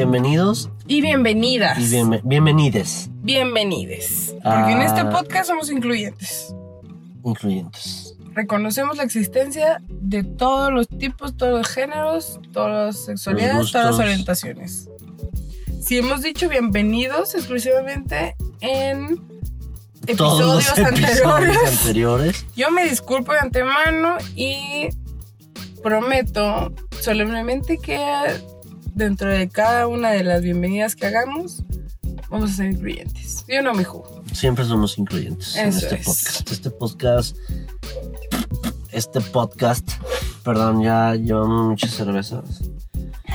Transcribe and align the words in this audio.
bienvenidos 0.00 0.68
Y 0.86 1.00
bienvenidas. 1.00 1.78
y 1.78 1.88
bienve- 1.88 2.20
bienvenides, 2.22 3.08
Bienvenides. 3.22 4.30
Porque 4.34 4.44
Ah. 4.48 4.72
en 4.72 4.82
este 4.82 5.04
podcast 5.06 5.48
somos 5.48 5.70
incluyentes. 5.70 6.54
incluyentes. 7.24 8.14
Reconocemos 8.34 8.98
la 8.98 9.02
existencia 9.04 9.80
de 9.88 10.22
todos 10.22 10.70
los 10.70 10.86
tipos, 10.86 11.34
todos 11.36 11.58
los 11.58 11.66
géneros, 11.68 12.38
todas 12.52 12.70
las 12.94 13.04
sexualidades, 13.06 13.72
todas 13.72 13.86
las 13.92 13.98
orientaciones. 13.98 14.88
Si 15.80 15.96
hemos 15.98 16.20
dicho 16.22 16.48
bienvenidos 16.50 17.34
exclusivamente 17.34 18.36
en 18.60 19.16
Todos 20.16 20.40
los 20.40 20.68
episodios 20.68 20.88
episodios 21.00 21.26
anteriores, 21.26 21.80
anteriores. 21.80 22.46
yo 22.54 22.70
me 22.70 22.84
disculpo 22.84 23.32
de 23.32 23.38
antemano 23.38 24.18
y 24.36 24.88
prometo 25.82 26.72
solemnemente 27.00 27.78
que 27.78 27.98
dentro 28.96 29.28
de 29.28 29.48
cada 29.50 29.86
una 29.86 30.10
de 30.10 30.24
las 30.24 30.40
bienvenidas 30.42 30.96
que 30.96 31.06
hagamos, 31.06 31.62
vamos 32.30 32.50
a 32.50 32.54
ser 32.54 32.70
incluyentes. 32.72 33.44
Yo 33.46 33.60
no 33.62 33.74
me 33.74 33.84
jugo. 33.84 34.22
Siempre 34.32 34.64
somos 34.64 34.96
incluyentes 34.96 35.54
en 35.54 35.68
este 35.68 35.96
es. 35.96 36.06
podcast. 36.06 36.50
Este 36.50 36.70
podcast, 36.70 37.36
este 38.90 39.20
podcast, 39.20 39.90
perdón, 40.42 40.82
ya 40.82 41.14
llevamos 41.14 41.68
muchas 41.68 41.90
cervezas. 41.90 42.62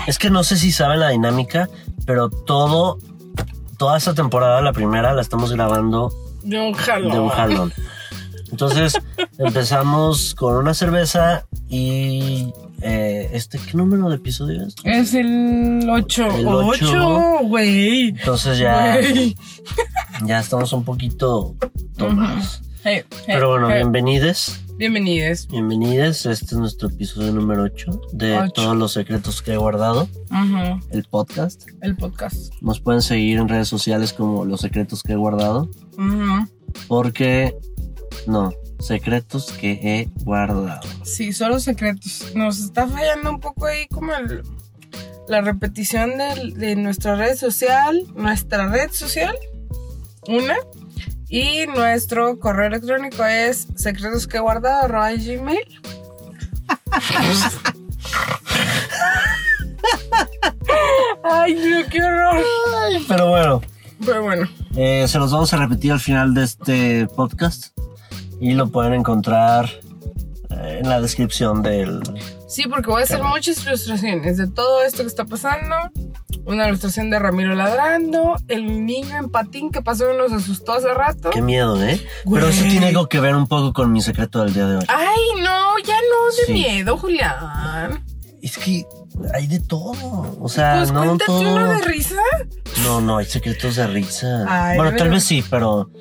Es 0.07 0.17
que 0.17 0.31
no 0.31 0.43
sé 0.43 0.57
si 0.57 0.71
saben 0.71 0.99
la 0.99 1.09
dinámica, 1.09 1.69
pero 2.07 2.29
todo, 2.31 2.97
toda 3.77 3.99
esta 3.99 4.15
temporada, 4.15 4.61
la 4.61 4.73
primera, 4.73 5.13
la 5.13 5.21
estamos 5.21 5.51
grabando 5.51 6.11
De 6.41 6.59
un 6.59 6.73
jalón. 6.73 7.11
de 7.11 7.19
un 7.19 7.29
jalón. 7.29 7.73
Entonces 8.49 8.93
empezamos 9.37 10.33
con 10.33 10.55
una 10.55 10.73
cerveza 10.73 11.45
y 11.69 12.51
eh, 12.81 13.29
este, 13.33 13.57
¿qué 13.59 13.77
número 13.77 14.09
de 14.09 14.15
episodio 14.15 14.65
es? 14.65 14.75
Es 14.83 15.13
el 15.13 15.87
8. 15.89 16.27
El 16.37 16.47
ocho. 16.47 17.37
8, 17.39 17.39
güey. 17.47 18.09
Entonces 18.09 18.57
ya, 18.57 18.99
ya 20.25 20.39
estamos 20.39 20.73
un 20.73 20.83
poquito 20.83 21.55
tomados. 21.97 22.61
Hey, 22.83 23.03
hey, 23.11 23.23
Pero 23.27 23.49
bueno, 23.51 23.67
hey. 23.69 23.77
bienvenides, 23.77 24.59
Bienvenidos. 24.77 25.47
bienvenides. 25.47 26.25
Este 26.25 26.45
es 26.45 26.53
nuestro 26.53 26.89
episodio 26.89 27.31
número 27.31 27.61
8 27.63 28.01
de 28.13 28.49
todos 28.55 28.75
los 28.75 28.93
secretos 28.93 29.43
que 29.43 29.53
he 29.53 29.57
guardado, 29.57 30.09
el 30.89 31.03
podcast. 31.03 31.63
El 31.81 31.95
podcast. 31.95 32.51
Nos 32.61 32.79
pueden 32.79 33.03
seguir 33.03 33.37
en 33.37 33.47
redes 33.47 33.67
sociales 33.67 34.13
como 34.13 34.43
los 34.45 34.61
secretos 34.61 35.03
que 35.03 35.13
he 35.13 35.15
guardado, 35.15 35.69
porque 36.87 37.55
no, 38.25 38.51
secretos 38.81 39.51
que 39.53 39.71
he 39.83 40.09
guardado. 40.23 40.81
Sí, 41.03 41.33
solo 41.33 41.59
secretos. 41.59 42.31
Nos 42.35 42.59
está 42.59 42.87
fallando 42.87 43.29
un 43.31 43.39
poco 43.39 43.65
ahí 43.67 43.87
como 43.87 44.13
el- 44.13 44.43
la 45.27 45.41
repetición 45.41 46.11
de, 46.17 46.75
nuestra 46.75 47.15
red 47.15 47.35
social, 47.37 48.03
nuestra 48.15 48.67
red 48.67 48.91
social, 48.91 49.35
una. 50.27 50.55
Y 51.29 51.65
nuestro 51.67 52.37
correo 52.39 52.67
electrónico 52.67 53.23
es 53.23 53.67
secretosqueguardado.gmail. 53.75 55.59
Ay, 61.23 61.53
no, 61.55 61.89
qué 61.89 62.01
horror. 62.03 62.43
Pero 63.07 63.29
bueno, 63.29 63.61
Pero 64.05 64.23
bueno, 64.23 64.49
Eh, 64.75 65.05
se 65.07 65.19
los 65.19 65.31
vamos 65.31 65.53
a 65.53 65.57
repetir 65.57 65.91
al 65.91 65.99
final 65.99 66.33
de 66.33 66.43
este 66.43 67.07
podcast 67.07 67.67
y 68.41 68.53
lo 68.53 68.67
pueden 68.67 68.93
encontrar 68.93 69.69
eh, 70.49 70.79
en 70.81 70.89
la 70.89 70.99
descripción 70.99 71.61
del... 71.61 72.01
sí, 72.47 72.63
porque 72.67 72.89
voy 72.89 73.01
a 73.01 73.03
hacer 73.05 73.23
muchas 73.23 73.63
ilustraciones 73.65 74.35
de 74.37 74.47
todo 74.47 74.83
esto 74.83 75.03
que 75.03 75.07
está 75.07 75.23
pasando. 75.25 75.75
Una 76.43 76.67
ilustración 76.67 77.11
de 77.11 77.19
Ramiro 77.19 77.53
ladrando, 77.53 78.35
el 78.47 78.83
niño 78.85 79.15
en 79.15 79.29
patín 79.29 79.69
que 79.69 79.81
pasó 79.83 80.11
y 80.11 80.17
nos 80.17 80.31
asustó 80.31 80.73
hace 80.73 80.91
rato. 80.91 81.29
Qué 81.29 81.41
miedo, 81.41 81.81
¿eh? 81.83 82.03
Güey. 82.25 82.41
Pero 82.41 82.51
eso 82.51 82.63
tiene 82.63 82.87
algo 82.87 83.07
que 83.07 83.19
ver 83.19 83.35
un 83.35 83.47
poco 83.47 83.73
con 83.73 83.91
mi 83.91 84.01
secreto 84.01 84.43
del 84.43 84.51
día 84.53 84.65
de 84.65 84.77
hoy. 84.77 84.85
Ay, 84.87 85.19
no, 85.43 85.77
ya 85.85 85.93
no 85.95 86.35
de 86.35 86.45
Sí. 86.47 86.53
miedo, 86.53 86.97
Julián. 86.97 88.03
Es 88.41 88.57
que 88.57 88.83
hay 89.35 89.45
de 89.45 89.59
todo. 89.59 90.35
O 90.41 90.49
sea, 90.49 90.77
Pues 90.79 90.91
no 90.91 91.15
todo... 91.19 91.41
uno 91.41 91.67
de 91.75 91.81
risa. 91.83 92.15
No, 92.83 92.99
no, 93.01 93.17
hay 93.17 93.25
secretos 93.25 93.75
de 93.75 93.85
risa. 93.85 94.45
Ay, 94.47 94.77
bueno, 94.77 94.97
tal 94.97 95.11
vez 95.11 95.23
sí, 95.23 95.43
pero 95.47 95.91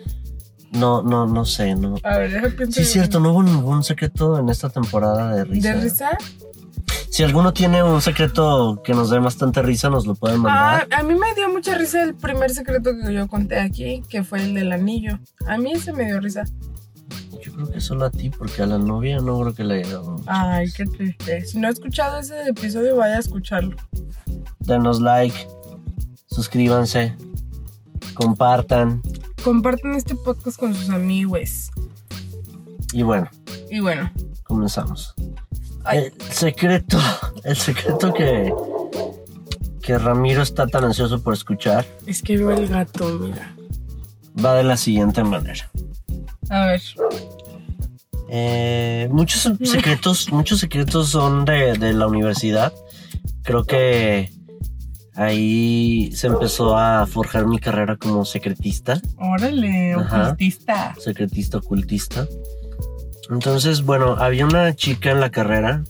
no, 0.72 1.02
no, 1.02 1.26
no 1.26 1.44
sé, 1.44 1.74
no. 1.74 1.96
A 2.04 2.18
ver, 2.18 2.30
déjame 2.32 2.50
pensar. 2.50 2.74
Sí, 2.74 2.80
es 2.82 2.92
cierto, 2.92 3.20
no 3.20 3.32
hubo 3.32 3.42
ningún 3.42 3.82
secreto 3.84 4.38
en 4.38 4.48
esta 4.48 4.68
temporada 4.70 5.34
de 5.34 5.44
risa. 5.44 5.74
¿De 5.74 5.80
risa? 5.80 6.10
Si 7.10 7.24
alguno 7.24 7.52
tiene 7.52 7.82
un 7.82 8.00
secreto 8.00 8.80
que 8.84 8.94
nos 8.94 9.10
dé 9.10 9.18
bastante 9.18 9.62
risa, 9.62 9.90
nos 9.90 10.06
lo 10.06 10.14
pueden 10.14 10.38
Ah, 10.46 10.84
mandar. 10.86 10.88
a 10.92 11.02
mí 11.02 11.14
me 11.14 11.34
dio 11.34 11.48
mucha 11.50 11.76
risa 11.76 12.02
el 12.04 12.14
primer 12.14 12.50
secreto 12.50 12.92
que 12.96 13.12
yo 13.12 13.26
conté 13.26 13.58
aquí, 13.58 14.02
que 14.08 14.22
fue 14.22 14.42
el 14.44 14.54
del 14.54 14.70
anillo. 14.72 15.18
A 15.46 15.58
mí 15.58 15.72
ese 15.72 15.92
me 15.92 16.04
dio 16.06 16.20
risa. 16.20 16.44
Yo 17.42 17.52
creo 17.52 17.70
que 17.70 17.80
solo 17.80 18.04
a 18.04 18.10
ti, 18.10 18.30
porque 18.30 18.62
a 18.62 18.66
la 18.66 18.78
novia 18.78 19.18
no 19.18 19.40
creo 19.40 19.54
que 19.54 19.64
le 19.64 19.80
haya 19.82 19.88
dado 19.94 20.12
mucha 20.12 20.24
Ay, 20.52 20.66
risa. 20.66 20.76
qué 20.76 20.86
triste. 20.86 21.46
Si 21.46 21.58
no 21.58 21.66
ha 21.66 21.70
escuchado 21.70 22.18
ese 22.20 22.48
episodio, 22.48 22.96
vaya 22.96 23.16
a 23.16 23.20
escucharlo. 23.20 23.76
Denos 24.60 25.00
like, 25.00 25.36
suscríbanse, 26.26 27.16
compartan 28.14 29.02
Compartan 29.44 29.94
este 29.94 30.14
podcast 30.14 30.58
con 30.58 30.74
sus 30.74 30.90
amigos. 30.90 31.70
y 32.92 33.02
bueno, 33.02 33.28
Y 33.70 33.80
bueno, 33.80 34.10
comenzamos. 34.44 35.14
Ay. 35.84 36.10
El 36.18 36.32
secreto, 36.32 36.98
el 37.44 37.56
secreto 37.56 38.12
que, 38.12 38.52
que 39.82 39.98
Ramiro 39.98 40.42
está 40.42 40.66
tan 40.66 40.84
ansioso 40.84 41.22
por 41.22 41.32
escuchar 41.32 41.86
es 42.06 42.20
que 42.22 42.36
veo 42.36 42.50
el 42.50 42.68
gato, 42.68 43.18
mira. 43.18 43.56
va 44.44 44.54
de 44.56 44.64
la 44.64 44.76
siguiente 44.76 45.24
manera. 45.24 45.70
A 46.50 46.66
ver. 46.66 46.82
Eh, 48.28 49.08
muchos 49.10 49.40
secretos, 49.64 50.30
muchos 50.30 50.60
secretos 50.60 51.08
son 51.08 51.44
de, 51.46 51.78
de 51.78 51.92
la 51.94 52.06
universidad. 52.06 52.72
Creo 53.42 53.64
que 53.64 54.30
ahí 55.20 56.10
se 56.14 56.28
empezó 56.28 56.76
a 56.76 57.06
forjar 57.06 57.46
mi 57.46 57.58
carrera 57.58 57.96
como 57.96 58.24
secretista. 58.24 59.00
Órale, 59.18 59.92
Ajá. 59.94 60.22
ocultista. 60.24 60.94
secretista 60.98 61.58
ocultista. 61.58 62.26
Entonces, 63.30 63.82
bueno, 63.82 64.16
había 64.18 64.46
una 64.46 64.74
chica 64.74 65.10
en 65.10 65.20
la 65.20 65.30
carrera 65.30 65.84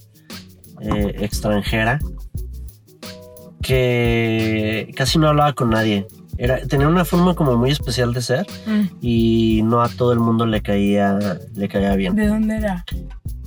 eh, 0.80 1.14
extranjera 1.20 2.00
que 3.62 4.92
casi 4.96 5.18
no 5.18 5.28
hablaba 5.28 5.52
con 5.52 5.70
nadie. 5.70 6.06
Era, 6.38 6.58
tenía 6.66 6.88
una 6.88 7.04
forma 7.04 7.34
como 7.34 7.56
muy 7.56 7.70
especial 7.70 8.14
de 8.14 8.22
ser 8.22 8.47
Mm, 8.66 8.82
y 9.02 9.60
no 9.62 9.82
a 9.82 9.88
todo 9.91 10.12
el 10.12 10.18
mundo 10.20 10.47
le 10.47 10.62
caía, 10.62 11.18
le 11.54 11.68
caía 11.68 11.94
bien. 11.97 12.14
¿De 12.16 12.26
dónde 12.26 12.56
era? 12.56 12.84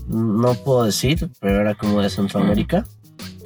No 0.08 0.54
puedo 0.54 0.84
decir, 0.84 1.30
pero 1.40 1.62
era 1.62 1.76
como 1.76 2.02
de 2.02 2.10
Centroamérica. 2.10 2.86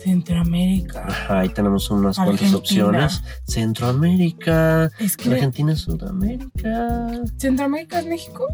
Centroamérica. 0.08 1.06
Ajá, 1.08 1.40
ahí 1.40 1.50
tenemos 1.50 1.90
unas 1.92 2.16
cuantas 2.18 2.54
opciones. 2.54 3.22
Centroamérica, 3.46 4.90
Es 5.00 5.18
que 5.18 5.34
Argentina, 5.34 5.76
Sudamérica. 5.76 7.12
Centroamérica 7.38 8.00
es 8.00 8.06
México. 8.06 8.48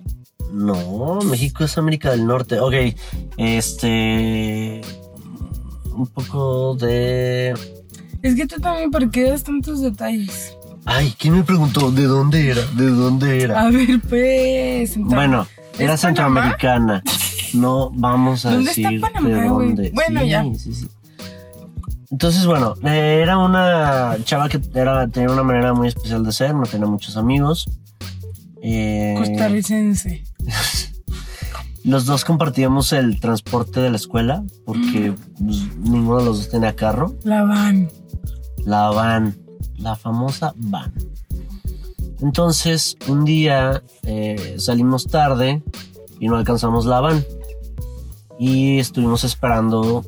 No, 0.52 1.20
México 1.22 1.64
es 1.64 1.78
América 1.78 2.10
del 2.12 2.26
Norte. 2.26 2.60
Ok, 2.60 2.74
este. 3.38 4.82
Un 5.96 6.08
poco 6.08 6.76
de. 6.76 7.54
Es 8.24 8.36
que 8.36 8.48
tú 8.48 8.60
también, 8.60 8.90
¿por 8.90 9.12
qué 9.12 9.30
das 9.30 9.44
tantos 9.44 9.82
detalles? 9.82 10.58
Ay, 10.86 11.14
¿quién 11.20 11.36
me 11.36 11.44
preguntó 11.44 11.92
de 11.92 12.04
dónde 12.06 12.50
era? 12.50 12.62
¿De 12.76 12.88
dónde 12.88 13.42
era? 13.44 13.62
A 13.62 13.70
ver, 13.70 14.02
pues. 14.10 14.98
Bueno, 14.98 15.46
era 15.78 15.94
¿Es 15.94 16.02
centroamericana. 16.02 17.04
No 17.54 17.92
vamos 17.94 18.46
a 18.48 18.52
¿Dónde 18.54 18.72
está 18.72 18.82
decir 18.90 19.00
Panamá, 19.02 19.30
de 19.30 19.48
dónde. 19.48 19.92
Bueno, 19.94 20.22
Sí, 20.22 20.30
ya. 20.30 20.44
sí, 20.58 20.74
sí. 20.74 20.88
Entonces, 22.14 22.46
bueno, 22.46 22.76
eh, 22.84 23.22
era 23.24 23.40
una 23.40 24.16
chava 24.24 24.48
que 24.48 24.62
era, 24.76 25.08
tenía 25.08 25.32
una 25.32 25.42
manera 25.42 25.74
muy 25.74 25.88
especial 25.88 26.24
de 26.24 26.32
ser, 26.32 26.54
no 26.54 26.62
tenía 26.62 26.86
muchos 26.86 27.18
amigos. 27.18 27.68
Eh, 28.62 29.16
Costarricense. 29.18 30.24
Los 31.84 32.06
dos 32.06 32.24
compartíamos 32.24 32.94
el 32.94 33.20
transporte 33.20 33.80
de 33.80 33.90
la 33.90 33.96
escuela 33.96 34.44
porque 34.64 35.16
pues, 35.44 35.76
ninguno 35.76 36.20
de 36.20 36.26
los 36.26 36.38
dos 36.38 36.50
tenía 36.50 36.76
carro. 36.76 37.16
La 37.24 37.46
van. 37.46 37.90
La 38.64 38.92
van, 38.92 39.36
la 39.78 39.96
famosa 39.96 40.54
van. 40.56 40.94
Entonces, 42.22 42.96
un 43.08 43.26
día 43.26 43.82
eh, 44.04 44.58
salimos 44.60 45.08
tarde 45.08 45.64
y 46.20 46.28
no 46.28 46.38
alcanzamos 46.38 46.86
la 46.86 47.00
van. 47.00 47.26
Y 48.38 48.78
estuvimos 48.78 49.24
esperando 49.24 50.06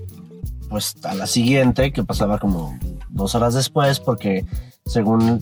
pues 0.75 0.98
a 1.06 1.13
la 1.13 1.25
siguiente, 1.25 1.94
que 1.94 2.04
pasaba 2.04 2.38
como 2.38 2.77
dos 3.07 3.33
horas 3.33 3.54
después, 3.54 4.01
porque 4.01 4.45
según, 4.86 5.42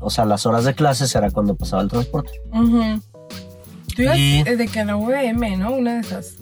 o 0.00 0.10
sea, 0.10 0.26
las 0.26 0.44
horas 0.44 0.64
de 0.64 0.74
clases 0.74 1.14
era 1.14 1.30
cuando 1.30 1.54
pasaba 1.54 1.80
el 1.80 1.88
transporte. 1.88 2.32
Ujú. 2.52 3.00
Tú 3.96 4.02
ibas 4.02 4.18
Y- 4.18 4.42
de 4.42 4.68
que 4.68 4.80
en 4.80 4.88
la 4.88 4.96
UVM, 4.98 5.56
¿no? 5.56 5.72
Una 5.72 5.94
de 5.94 6.00
esas. 6.00 6.34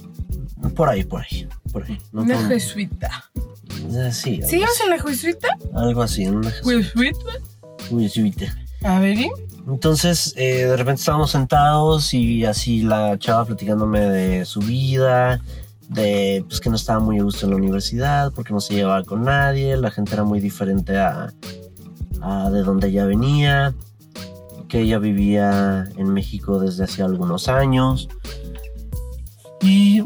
Por 0.74 0.88
ahí, 0.88 1.04
por 1.04 1.22
ahí, 1.22 1.46
por 1.72 1.84
ahí. 1.84 1.96
No 2.10 2.22
Una 2.22 2.44
jesuita. 2.48 3.30
Eh, 3.92 4.10
sí, 4.12 4.40
¿Sigues 4.42 4.70
así, 4.70 4.82
en 4.82 4.90
la 4.90 4.98
juizuita? 4.98 5.48
algo 5.74 6.02
así, 6.02 6.24
en 6.24 6.34
una 6.38 6.52
¿Juizuita? 6.64 7.30
jesuita. 7.88 8.46
A 8.82 8.98
ver. 8.98 9.16
Entonces, 9.68 10.34
eh, 10.36 10.64
de 10.64 10.76
repente 10.76 10.98
estábamos 11.00 11.30
sentados 11.30 12.12
y 12.14 12.44
así 12.44 12.82
la 12.82 13.16
chava 13.18 13.44
platicándome 13.44 14.00
de 14.00 14.44
su 14.44 14.58
vida, 14.58 15.40
de 15.88 16.44
pues 16.48 16.60
que 16.60 16.70
no 16.70 16.76
estaba 16.76 17.00
muy 17.00 17.18
a 17.18 17.22
gusto 17.22 17.46
en 17.46 17.50
la 17.50 17.56
universidad 17.56 18.32
porque 18.32 18.52
no 18.52 18.60
se 18.60 18.74
llevaba 18.74 19.04
con 19.04 19.24
nadie, 19.24 19.76
la 19.76 19.90
gente 19.90 20.14
era 20.14 20.24
muy 20.24 20.40
diferente 20.40 20.98
a, 20.98 21.32
a 22.20 22.50
de 22.50 22.62
donde 22.62 22.88
ella 22.88 23.04
venía, 23.04 23.74
que 24.68 24.80
ella 24.80 24.98
vivía 24.98 25.88
en 25.96 26.12
México 26.12 26.58
desde 26.58 26.84
hace 26.84 27.02
algunos 27.02 27.48
años. 27.48 28.08
Y 29.60 30.02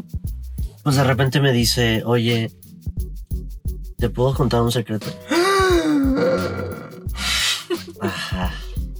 pues 0.83 0.95
de 0.95 1.03
repente 1.03 1.39
me 1.41 1.51
dice, 1.51 2.03
oye, 2.05 2.51
¿te 3.97 4.09
puedo 4.09 4.33
contar 4.33 4.61
un 4.61 4.71
secreto? 4.71 5.07
Ajá. 7.99 8.53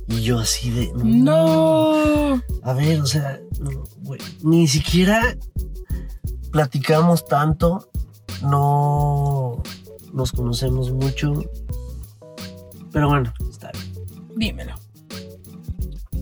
Y 0.08 0.22
yo 0.22 0.40
así 0.40 0.72
de... 0.72 0.92
No. 0.96 2.42
A 2.64 2.74
ver, 2.74 3.00
o 3.02 3.06
sea, 3.06 3.40
no, 3.60 3.84
ni 4.44 4.68
siquiera 4.68 5.38
platicamos 6.52 7.26
tanto, 7.26 7.90
no 8.42 9.62
nos 10.14 10.32
conocemos 10.32 10.92
mucho. 10.92 11.34
Pero 12.92 13.10
bueno, 13.10 13.32
está 13.50 13.72
bien. 13.72 14.30
Dímelo. 14.36 14.76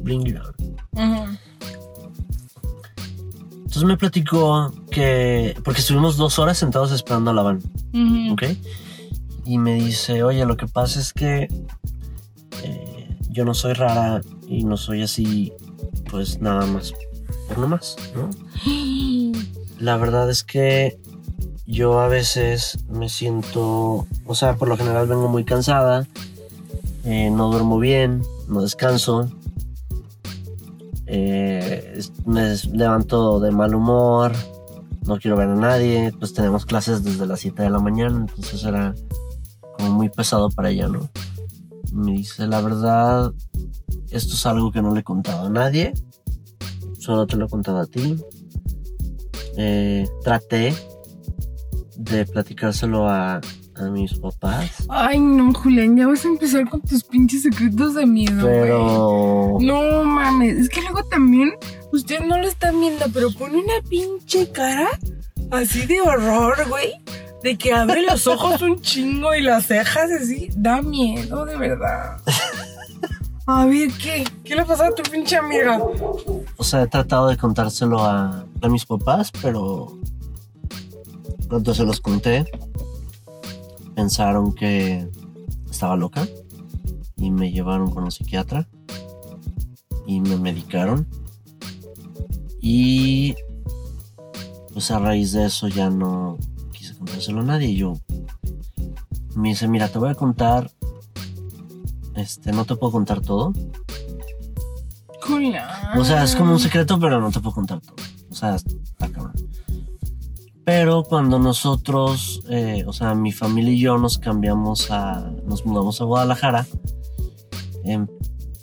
Bring 0.04 0.28
it 0.28 0.38
on. 0.38 1.38
Entonces 3.56 3.84
me 3.84 3.98
platicó 3.98 4.74
que. 4.92 5.56
Porque 5.64 5.82
estuvimos 5.82 6.18
dos 6.18 6.40
horas 6.40 6.58
sentados 6.58 6.92
esperando 6.92 7.32
a 7.32 7.34
la 7.34 7.44
van. 7.44 7.62
¿ok? 8.32 8.44
Y 9.46 9.58
me 9.58 9.76
dice, 9.76 10.24
oye, 10.24 10.46
lo 10.46 10.58
que 10.58 10.68
pasa 10.68 11.00
es 11.00 11.14
que 11.14 11.48
eh, 12.64 13.18
yo 13.30 13.46
no 13.46 13.54
soy 13.54 13.74
rara 13.74 14.22
y 14.48 14.66
no 14.66 14.76
soy 14.76 15.04
así, 15.04 15.54
pues 16.10 16.42
nada 16.42 16.66
más, 16.66 16.94
por 17.48 17.60
nomás, 17.60 17.96
¿no? 18.14 18.30
La 19.80 19.98
verdad 19.98 20.30
es 20.30 20.44
que 20.44 21.00
yo 21.68 22.00
a 22.00 22.08
veces 22.08 22.80
me 22.90 23.10
siento, 23.10 24.08
o 24.26 24.36
sea, 24.36 24.56
por 24.56 24.70
lo 24.70 24.78
general 24.78 25.08
vengo 25.08 25.28
muy 25.28 25.44
cansada, 25.44 26.08
eh, 27.04 27.30
no 27.30 27.52
duermo 27.52 27.78
bien, 27.78 28.24
no 28.48 28.62
descanso, 28.62 29.30
eh, 31.06 32.02
me 32.26 32.56
levanto 32.74 33.40
de 33.40 33.52
mal 33.52 33.76
humor, 33.76 34.32
no 35.06 35.20
quiero 35.20 35.38
ver 35.38 35.50
a 35.50 35.56
nadie, 35.56 36.14
pues 36.18 36.34
tenemos 36.34 36.66
clases 36.66 37.04
desde 37.04 37.26
las 37.26 37.42
7 37.42 37.64
de 37.64 37.70
la 37.70 37.80
mañana, 37.80 38.18
entonces 38.18 38.64
era 38.64 38.96
como 39.78 39.92
muy 39.92 40.10
pesado 40.10 40.50
para 40.50 40.70
ella, 40.70 40.88
¿no? 40.88 41.10
Me 41.94 42.14
dice, 42.14 42.48
la 42.48 42.62
verdad, 42.62 43.32
esto 44.10 44.34
es 44.34 44.46
algo 44.46 44.72
que 44.72 44.82
no 44.82 44.94
le 44.94 45.02
he 45.02 45.04
contado 45.04 45.48
a 45.48 45.50
nadie, 45.50 45.94
solo 46.98 47.28
te 47.28 47.38
lo 47.38 47.46
he 47.46 47.50
contado 47.50 47.80
a 47.80 47.86
ti. 47.86 48.18
Eh, 49.58 50.06
traté 50.24 50.74
de 51.96 52.26
platicárselo 52.26 53.08
a, 53.10 53.42
a 53.76 53.82
mis 53.92 54.14
papás, 54.14 54.86
Ay, 54.88 55.20
no, 55.20 55.52
Julián, 55.54 55.98
ya 55.98 56.06
vas 56.08 56.24
a 56.26 56.28
empezar 56.28 56.70
con 56.70 56.82
tus 56.82 57.04
pinches 57.04 57.42
secretos 57.44 57.96
de 57.96 58.06
miedo, 58.06 58.48
güey. 58.48 58.62
pero... 58.62 59.58
No 59.60 60.04
mames, 60.04 60.58
es 60.58 60.70
que 60.70 60.82
luego 60.82 61.04
también, 61.06 61.54
ustedes 61.92 62.22
no 62.26 62.38
lo 62.38 62.48
están 62.48 62.80
viendo, 62.80 63.06
pero 63.14 63.32
pone 63.32 63.58
una 63.58 63.82
pinche 63.90 64.52
cara 64.52 64.88
así 65.52 65.86
de 65.88 66.02
horror, 66.02 66.56
güey. 66.70 66.94
De 67.44 67.56
que 67.56 67.72
abre 67.72 68.02
los 68.02 68.26
ojos 68.28 68.62
un 68.62 68.82
chingo 68.82 69.34
y 69.36 69.42
las 69.42 69.68
cejas 69.68 70.10
así. 70.12 70.50
Da 70.56 70.82
miedo, 70.82 71.46
de 71.46 71.56
verdad. 71.58 72.18
A 73.50 73.66
ver, 73.66 73.90
¿qué? 73.94 74.26
¿Qué 74.44 74.56
le 74.58 74.66
pasó 74.66 74.84
a 74.84 74.94
tu 74.94 75.04
pinche 75.10 75.38
amiga? 75.38 75.80
O 76.58 76.64
sea, 76.64 76.82
he 76.82 76.88
tratado 76.88 77.30
de 77.30 77.38
contárselo 77.38 78.04
a, 78.04 78.46
a 78.62 78.68
mis 78.68 78.86
papás, 78.86 79.32
pero 79.42 79.98
cuando 81.48 81.74
se 81.74 81.86
los 81.86 82.02
conté, 82.02 82.46
pensaron 83.96 84.54
que 84.54 85.08
estaba 85.72 85.96
loca 85.96 86.28
y 87.16 87.32
me 87.32 87.50
llevaron 87.52 87.90
con 87.90 88.04
un 88.04 88.12
psiquiatra 88.12 88.68
y 90.06 90.20
me 90.20 90.36
medicaron. 90.36 91.08
Y 92.60 93.34
pues 94.74 94.92
a 94.92 95.00
raíz 95.00 95.32
de 95.32 95.46
eso 95.46 95.70
ya 95.70 95.90
no 95.90 96.38
quise 96.74 96.98
contárselo 96.98 97.40
a 97.40 97.46
nadie. 97.46 97.76
Yo 97.76 97.94
me 99.36 99.50
dice, 99.50 99.70
mira, 99.70 99.88
te 99.88 100.00
voy 100.00 100.10
a 100.10 100.16
contar, 100.16 100.70
este, 102.18 102.52
no 102.52 102.66
te 102.66 102.76
puedo 102.76 102.92
contar 102.92 103.22
todo. 103.22 103.54
O 105.96 106.04
sea, 106.04 106.24
es 106.24 106.36
como 106.36 106.54
un 106.54 106.60
secreto, 106.60 107.00
pero 107.00 107.20
no 107.20 107.32
te 107.32 107.40
puedo 107.40 107.56
contar 107.56 107.80
todo. 107.82 107.96
O 108.30 108.36
sea, 108.36 108.56
está 108.56 109.10
cabrón. 109.10 109.34
Pero 110.66 111.04
cuando 111.04 111.40
nosotros, 111.40 112.42
eh, 112.50 112.84
o 112.86 112.92
sea, 112.92 113.16
mi 113.16 113.32
familia 113.32 113.72
y 113.72 113.80
yo 113.80 113.98
nos 113.98 114.18
cambiamos 114.18 114.92
a, 114.92 115.32
nos 115.46 115.66
mudamos 115.66 116.02
a 116.02 116.04
Guadalajara, 116.04 116.68
em, 117.86 118.06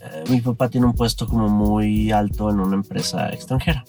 eh, 0.03 0.25
mi 0.29 0.41
papá 0.43 0.69
tiene 0.69 0.87
un 0.87 0.93
puesto 0.93 1.27
como 1.27 1.49
muy 1.49 2.13
alto 2.13 2.51
en 2.51 2.61
una 2.61 2.75
empresa 2.75 3.31
extranjera. 3.31 3.85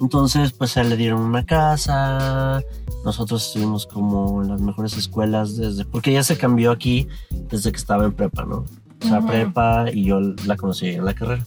Entonces, 0.00 0.52
pues 0.52 0.76
a 0.76 0.82
él 0.82 0.90
le 0.90 0.96
dieron 0.96 1.20
una 1.20 1.44
casa. 1.44 2.62
Nosotros 3.04 3.46
estuvimos 3.46 3.86
como 3.86 4.42
en 4.42 4.48
las 4.48 4.60
mejores 4.60 4.96
escuelas 4.96 5.56
desde, 5.56 5.84
porque 5.84 6.10
ella 6.10 6.22
se 6.22 6.36
cambió 6.36 6.70
aquí 6.70 7.08
desde 7.50 7.70
que 7.70 7.78
estaba 7.78 8.04
en 8.04 8.12
prepa, 8.12 8.44
¿no? 8.44 8.64
O 9.04 9.08
sea, 9.08 9.20
prepa 9.20 9.86
y 9.92 10.04
yo 10.04 10.20
la 10.20 10.56
conocí 10.56 10.88
en 10.88 11.04
la 11.04 11.14
carrera. 11.14 11.44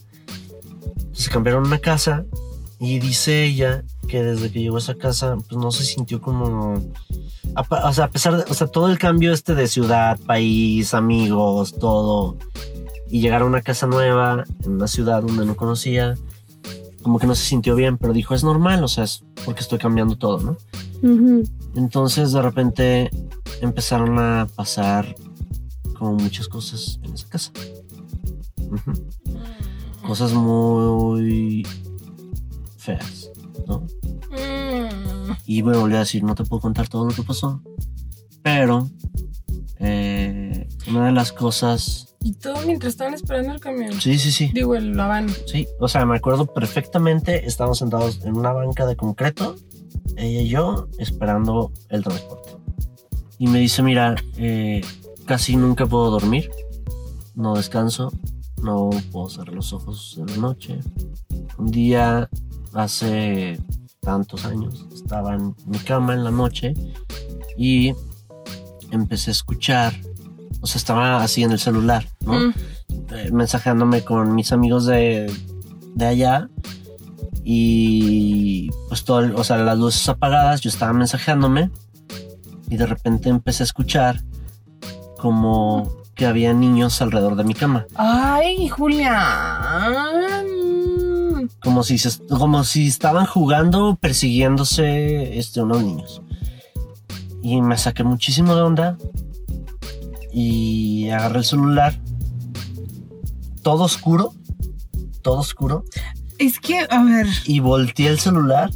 Se 1.12 1.30
cambiaron 1.30 1.66
una 1.66 1.78
casa 1.78 2.24
y 2.78 2.98
dice 2.98 3.44
ella 3.44 3.84
que 4.08 4.22
desde 4.22 4.50
que 4.50 4.60
llegó 4.60 4.76
a 4.76 4.80
esa 4.80 4.94
casa, 4.94 5.36
pues 5.36 5.60
no 5.60 5.70
se 5.70 5.84
sintió 5.84 6.20
como, 6.20 6.82
a 7.54 7.88
o 7.88 7.92
sea, 7.92 8.06
a 8.06 8.10
pesar 8.10 8.38
de, 8.38 8.50
o 8.50 8.54
sea, 8.54 8.66
todo 8.66 8.90
el 8.90 8.98
cambio 8.98 9.32
este 9.32 9.54
de 9.54 9.68
ciudad, 9.68 10.18
país, 10.20 10.94
amigos, 10.94 11.78
todo, 11.78 12.38
y 13.08 13.20
llegar 13.20 13.42
a 13.42 13.44
una 13.44 13.60
casa 13.60 13.86
nueva 13.86 14.44
en 14.64 14.72
una 14.72 14.88
ciudad 14.88 15.22
donde 15.22 15.44
no 15.44 15.56
conocía, 15.56 16.14
como 17.02 17.18
que 17.18 17.26
no 17.26 17.34
se 17.34 17.44
sintió 17.44 17.74
bien, 17.74 17.98
pero 17.98 18.12
dijo, 18.12 18.34
es 18.34 18.44
normal, 18.44 18.84
o 18.84 18.88
sea, 18.88 19.04
es 19.04 19.24
porque 19.44 19.60
estoy 19.60 19.78
cambiando 19.78 20.16
todo, 20.16 20.38
¿no? 20.40 20.56
Entonces 21.74 22.32
de 22.32 22.42
repente 22.42 23.10
empezaron 23.60 24.18
a 24.18 24.46
pasar 24.54 25.14
como 25.98 26.14
muchas 26.14 26.48
cosas 26.48 27.00
en 27.02 27.14
esa 27.14 27.28
casa. 27.28 27.52
Cosas 30.06 30.32
muy 30.32 31.66
feas, 32.76 33.30
¿no? 33.66 33.80
Mm. 34.30 35.32
Y 35.46 35.62
me 35.62 35.76
volvió 35.76 35.96
a 35.96 36.00
decir, 36.00 36.22
no 36.22 36.34
te 36.34 36.44
puedo 36.44 36.60
contar 36.60 36.88
todo 36.88 37.06
lo 37.06 37.14
que 37.14 37.22
pasó. 37.22 37.62
Pero 38.42 38.88
eh, 39.78 40.68
una 40.88 41.06
de 41.06 41.12
las 41.12 41.32
cosas... 41.32 42.09
Y 42.22 42.34
todo 42.34 42.60
mientras 42.66 42.92
estaban 42.92 43.14
esperando 43.14 43.52
el 43.52 43.60
camión. 43.60 43.98
Sí, 44.00 44.18
sí, 44.18 44.30
sí. 44.30 44.50
Digo, 44.52 44.74
el 44.74 44.98
Habana. 44.98 45.32
Sí, 45.46 45.66
o 45.78 45.88
sea, 45.88 46.04
me 46.04 46.16
acuerdo 46.16 46.46
perfectamente, 46.46 47.46
estábamos 47.46 47.78
sentados 47.78 48.20
en 48.24 48.36
una 48.36 48.52
banca 48.52 48.86
de 48.86 48.96
concreto, 48.96 49.56
ella 50.16 50.40
y 50.40 50.48
yo, 50.48 50.88
esperando 50.98 51.72
el 51.88 52.04
transporte. 52.04 52.50
Y 53.38 53.46
me 53.46 53.58
dice, 53.58 53.82
mira, 53.82 54.16
eh, 54.36 54.82
casi 55.24 55.56
nunca 55.56 55.86
puedo 55.86 56.10
dormir, 56.10 56.50
no 57.34 57.54
descanso, 57.54 58.12
no 58.62 58.90
puedo 59.12 59.30
cerrar 59.30 59.54
los 59.54 59.72
ojos 59.72 60.18
en 60.18 60.26
la 60.26 60.36
noche. 60.36 60.78
Un 61.56 61.70
día, 61.70 62.28
hace 62.74 63.58
tantos 64.00 64.44
años, 64.44 64.86
estaba 64.92 65.34
en 65.34 65.54
mi 65.66 65.78
cama 65.78 66.14
en 66.14 66.24
la 66.24 66.30
noche 66.30 66.74
y 67.56 67.94
empecé 68.90 69.30
a 69.30 69.32
escuchar, 69.32 69.94
o 70.60 70.66
sea, 70.66 70.78
estaba 70.78 71.22
así 71.22 71.42
en 71.42 71.52
el 71.52 71.58
celular, 71.58 72.06
¿no? 72.24 72.32
Mm. 72.34 72.54
eh, 73.14 73.30
mensajeándome 73.32 74.02
con 74.02 74.34
mis 74.34 74.52
amigos 74.52 74.86
de, 74.86 75.32
de 75.94 76.06
allá 76.06 76.48
y 77.44 78.70
pues 78.88 79.04
todo, 79.04 79.20
el- 79.20 79.34
o 79.34 79.44
sea, 79.44 79.56
las 79.58 79.78
luces 79.78 80.08
apagadas, 80.08 80.60
yo 80.60 80.68
estaba 80.70 80.92
mensajeándome 80.92 81.70
y 82.68 82.76
de 82.76 82.86
repente 82.86 83.28
empecé 83.28 83.62
a 83.62 83.64
escuchar 83.64 84.22
como 85.18 85.90
que 86.14 86.26
había 86.26 86.52
niños 86.52 87.00
alrededor 87.02 87.36
de 87.36 87.44
mi 87.44 87.54
cama, 87.54 87.86
Ay, 87.94 88.68
Julián. 88.68 89.94
como 91.62 91.82
si, 91.82 91.98
se- 91.98 92.24
como 92.28 92.64
si 92.64 92.86
estaban 92.86 93.26
jugando, 93.26 93.96
persiguiéndose 93.96 95.38
este, 95.38 95.62
unos 95.62 95.82
niños. 95.82 96.22
Y 97.42 97.60
me 97.62 97.76
saqué 97.78 98.04
muchísimo 98.04 98.54
de 98.54 98.62
onda 98.62 98.98
y 100.32 101.08
agarré 101.10 101.38
el 101.38 101.44
celular, 101.44 102.00
todo 103.62 103.84
oscuro, 103.84 104.32
todo 105.22 105.38
oscuro. 105.40 105.84
Es 106.38 106.58
que, 106.58 106.86
a 106.90 107.02
ver. 107.04 107.26
y 107.44 107.60
volteé 107.60 108.08
el 108.08 108.18
celular 108.18 108.70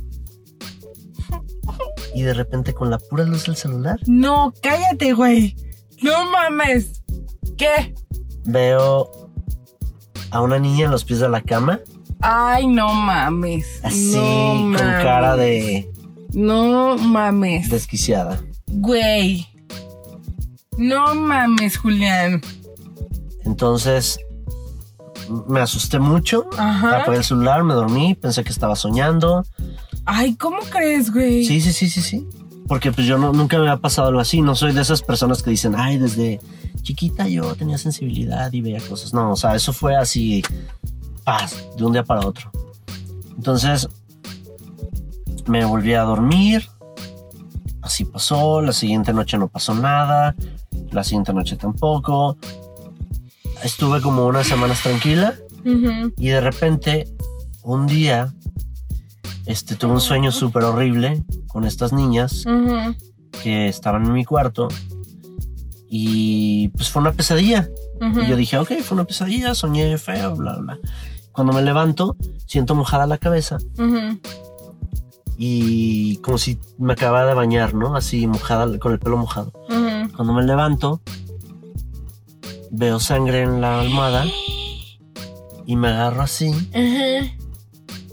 y 2.14 2.22
de 2.22 2.34
repente 2.34 2.74
con 2.74 2.90
la 2.90 2.98
pura 2.98 3.24
luz 3.24 3.46
del 3.46 3.56
celular 3.56 3.98
No, 4.06 4.52
cállate, 4.62 5.14
güey. 5.14 5.56
No 6.02 6.30
mames. 6.30 7.02
¿Qué? 7.56 7.94
veo 8.44 9.10
a 10.30 10.40
una 10.42 10.58
niña 10.58 10.84
en 10.84 10.90
los 10.90 11.04
pies 11.04 11.20
de 11.20 11.28
la 11.28 11.40
cama, 11.40 11.80
Ay, 12.20 12.66
no 12.66 12.92
mames. 12.92 13.80
así 13.82 14.12
No 14.14 14.20
con 14.20 14.70
mames. 14.72 15.02
cara 15.02 15.36
de 15.36 15.90
No 16.32 16.96
mames. 16.98 17.70
desquiciada. 17.70 18.42
Güey. 18.66 19.46
No 20.76 21.14
mames, 21.14 21.76
Julián. 21.76 22.40
Entonces 23.44 24.18
me 25.48 25.60
asusté 25.60 25.98
mucho, 25.98 26.46
Ajá. 26.58 27.02
apagué 27.02 27.18
el 27.18 27.24
celular, 27.24 27.62
me 27.64 27.74
dormí, 27.74 28.14
pensé 28.14 28.44
que 28.44 28.50
estaba 28.50 28.76
soñando. 28.76 29.44
Ay, 30.04 30.34
¿cómo 30.36 30.58
crees, 30.70 31.12
güey? 31.12 31.44
Sí, 31.44 31.60
sí, 31.60 31.72
sí, 31.72 31.88
sí, 31.88 32.02
sí. 32.02 32.28
Porque 32.66 32.92
pues 32.92 33.06
yo 33.06 33.18
no, 33.18 33.32
nunca 33.32 33.56
me 33.58 33.68
había 33.68 33.80
pasado 33.80 34.08
algo 34.08 34.20
así. 34.20 34.40
No 34.40 34.54
soy 34.54 34.72
de 34.72 34.80
esas 34.80 35.02
personas 35.02 35.42
que 35.42 35.50
dicen, 35.50 35.74
ay, 35.76 35.98
desde 35.98 36.40
chiquita 36.82 37.28
yo 37.28 37.54
tenía 37.54 37.78
sensibilidad 37.78 38.52
y 38.52 38.60
veía 38.60 38.80
cosas. 38.80 39.12
No, 39.12 39.32
o 39.32 39.36
sea, 39.36 39.54
eso 39.54 39.72
fue 39.72 39.96
así, 39.96 40.42
paz, 41.24 41.66
de 41.76 41.84
un 41.84 41.92
día 41.92 42.04
para 42.04 42.26
otro. 42.26 42.50
Entonces, 43.36 43.88
me 45.46 45.64
volví 45.64 45.94
a 45.94 46.02
dormir. 46.02 46.68
Así 47.84 48.04
pasó. 48.06 48.62
La 48.62 48.72
siguiente 48.72 49.12
noche 49.12 49.38
no 49.38 49.48
pasó 49.48 49.74
nada. 49.74 50.34
La 50.90 51.04
siguiente 51.04 51.32
noche 51.32 51.56
tampoco. 51.56 52.36
Estuve 53.62 54.00
como 54.00 54.26
unas 54.26 54.46
semanas 54.46 54.82
tranquila. 54.82 55.34
Y 56.16 56.28
de 56.28 56.40
repente, 56.40 57.08
un 57.62 57.86
día, 57.86 58.34
este, 59.46 59.76
tuve 59.76 59.92
un 59.92 60.00
sueño 60.00 60.32
súper 60.32 60.64
horrible 60.64 61.22
con 61.46 61.64
estas 61.64 61.92
niñas 61.92 62.44
que 63.42 63.68
estaban 63.68 64.04
en 64.06 64.12
mi 64.12 64.24
cuarto. 64.24 64.68
Y 65.88 66.68
pues 66.68 66.88
fue 66.90 67.02
una 67.02 67.12
pesadilla. 67.12 67.68
Y 68.22 68.26
yo 68.26 68.36
dije, 68.36 68.58
ok, 68.58 68.72
fue 68.82 68.96
una 68.96 69.04
pesadilla, 69.04 69.54
soñé 69.54 69.96
feo, 69.98 70.34
bla, 70.36 70.56
bla. 70.56 70.78
Cuando 71.32 71.52
me 71.52 71.62
levanto, 71.62 72.16
siento 72.46 72.74
mojada 72.74 73.06
la 73.06 73.18
cabeza. 73.18 73.58
Y 75.36 76.16
como 76.18 76.38
si 76.38 76.58
me 76.78 76.92
acababa 76.92 77.26
de 77.26 77.34
bañar, 77.34 77.74
¿no? 77.74 77.96
Así 77.96 78.26
mojada, 78.26 78.78
con 78.78 78.92
el 78.92 78.98
pelo 78.98 79.16
mojado. 79.16 79.52
Cuando 80.16 80.32
me 80.32 80.42
levanto, 80.44 81.00
veo 82.70 83.00
sangre 83.00 83.42
en 83.42 83.60
la 83.60 83.80
almohada 83.80 84.24
y 85.66 85.76
me 85.76 85.88
agarro 85.88 86.22
así 86.22 86.52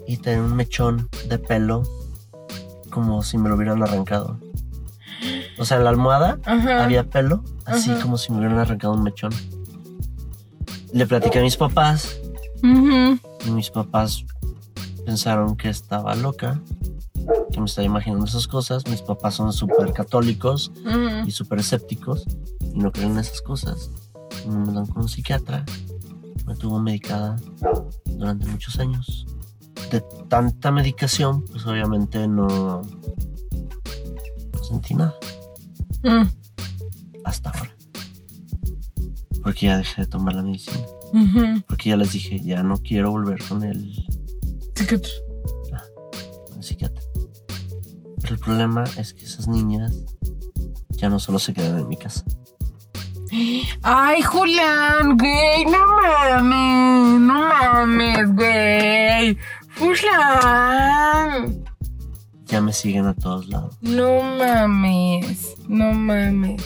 y 0.06 0.16
tenía 0.16 0.42
un 0.42 0.56
mechón 0.56 1.08
de 1.28 1.38
pelo 1.38 1.82
como 2.90 3.22
si 3.22 3.38
me 3.38 3.48
lo 3.48 3.56
hubieran 3.56 3.82
arrancado. 3.82 4.38
O 5.58 5.64
sea, 5.64 5.76
en 5.76 5.84
la 5.84 5.90
almohada 5.90 6.38
había 6.80 7.04
pelo, 7.04 7.44
así 7.64 7.90
como 8.02 8.18
si 8.18 8.32
me 8.32 8.38
hubieran 8.38 8.58
arrancado 8.58 8.94
un 8.94 9.02
mechón. 9.02 9.32
Le 10.92 11.06
platiqué 11.06 11.38
a 11.38 11.42
mis 11.42 11.56
papás 11.56 12.18
y 12.62 13.50
mis 13.50 13.70
papás 13.70 14.24
pensaron 15.06 15.56
que 15.56 15.68
estaba 15.68 16.14
loca, 16.14 16.60
que 17.52 17.60
me 17.60 17.66
estaba 17.66 17.86
imaginando 17.86 18.24
esas 18.24 18.46
cosas. 18.48 18.86
Mis 18.88 19.02
papás 19.02 19.34
son 19.34 19.52
súper 19.52 19.92
católicos 19.92 20.72
y 21.26 21.30
súper 21.30 21.60
escépticos 21.60 22.24
y 22.60 22.78
no 22.78 22.90
creen 22.92 23.12
en 23.12 23.18
esas 23.18 23.42
cosas. 23.42 23.90
Me 24.46 24.54
mandaron 24.54 24.86
con 24.86 25.02
un 25.02 25.08
psiquiatra, 25.08 25.64
me 26.46 26.56
tuvo 26.56 26.80
medicada 26.80 27.36
durante 28.06 28.46
muchos 28.46 28.78
años. 28.78 29.26
De 29.90 30.02
tanta 30.28 30.70
medicación, 30.70 31.44
pues 31.44 31.66
obviamente 31.66 32.26
no, 32.26 32.46
no 32.48 32.82
sentí 34.64 34.94
nada 34.94 35.14
Mm. 36.02 36.26
hasta 37.24 37.50
ahora. 37.50 37.76
Porque 39.42 39.66
ya 39.66 39.76
dejé 39.76 40.02
de 40.02 40.06
tomar 40.08 40.34
la 40.34 40.42
medicina. 40.42 40.78
Porque 41.68 41.90
ya 41.90 41.96
les 41.96 42.12
dije, 42.12 42.40
ya 42.40 42.62
no 42.62 42.78
quiero 42.78 43.10
volver 43.10 43.42
con 43.46 43.62
el, 43.62 43.92
Sí 44.74 44.86
el 48.32 48.38
problema 48.38 48.84
es 48.96 49.12
que 49.14 49.24
esas 49.24 49.46
niñas 49.48 49.92
ya 50.90 51.08
no 51.08 51.18
solo 51.18 51.38
se 51.38 51.52
quedan 51.52 51.78
en 51.80 51.88
mi 51.88 51.96
casa. 51.96 52.24
Ay, 53.82 54.20
Julián, 54.22 55.16
güey, 55.16 55.64
no 55.64 55.78
mames, 55.86 57.20
no 57.20 57.34
mames, 57.48 58.34
güey. 58.34 59.38
Julián, 59.78 61.64
Ya 62.46 62.60
me 62.60 62.72
siguen 62.72 63.06
a 63.06 63.14
todos 63.14 63.48
lados. 63.48 63.76
no 63.80 64.22
mames, 64.22 65.54
no 65.68 65.92
mames. 65.94 66.62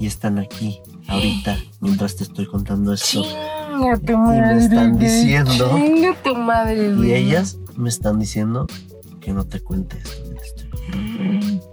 Y 0.00 0.06
están 0.06 0.38
aquí, 0.38 0.80
ahorita, 1.08 1.56
mientras 1.80 2.16
te 2.16 2.24
estoy 2.24 2.46
contando 2.46 2.92
esto. 2.92 3.22
Chinga 3.22 3.96
tu 3.98 4.16
madre. 4.18 4.58
están 4.64 4.92
güey. 4.92 5.04
diciendo- 5.06 5.70
Chinga 5.74 6.14
tu 6.22 6.34
madre, 6.34 6.94
Y 6.98 7.12
ellas 7.14 7.56
me 7.76 7.88
están 7.88 8.18
diciendo 8.18 8.66
que 9.20 9.32
no 9.32 9.44
te 9.44 9.60
cuente 9.60 9.96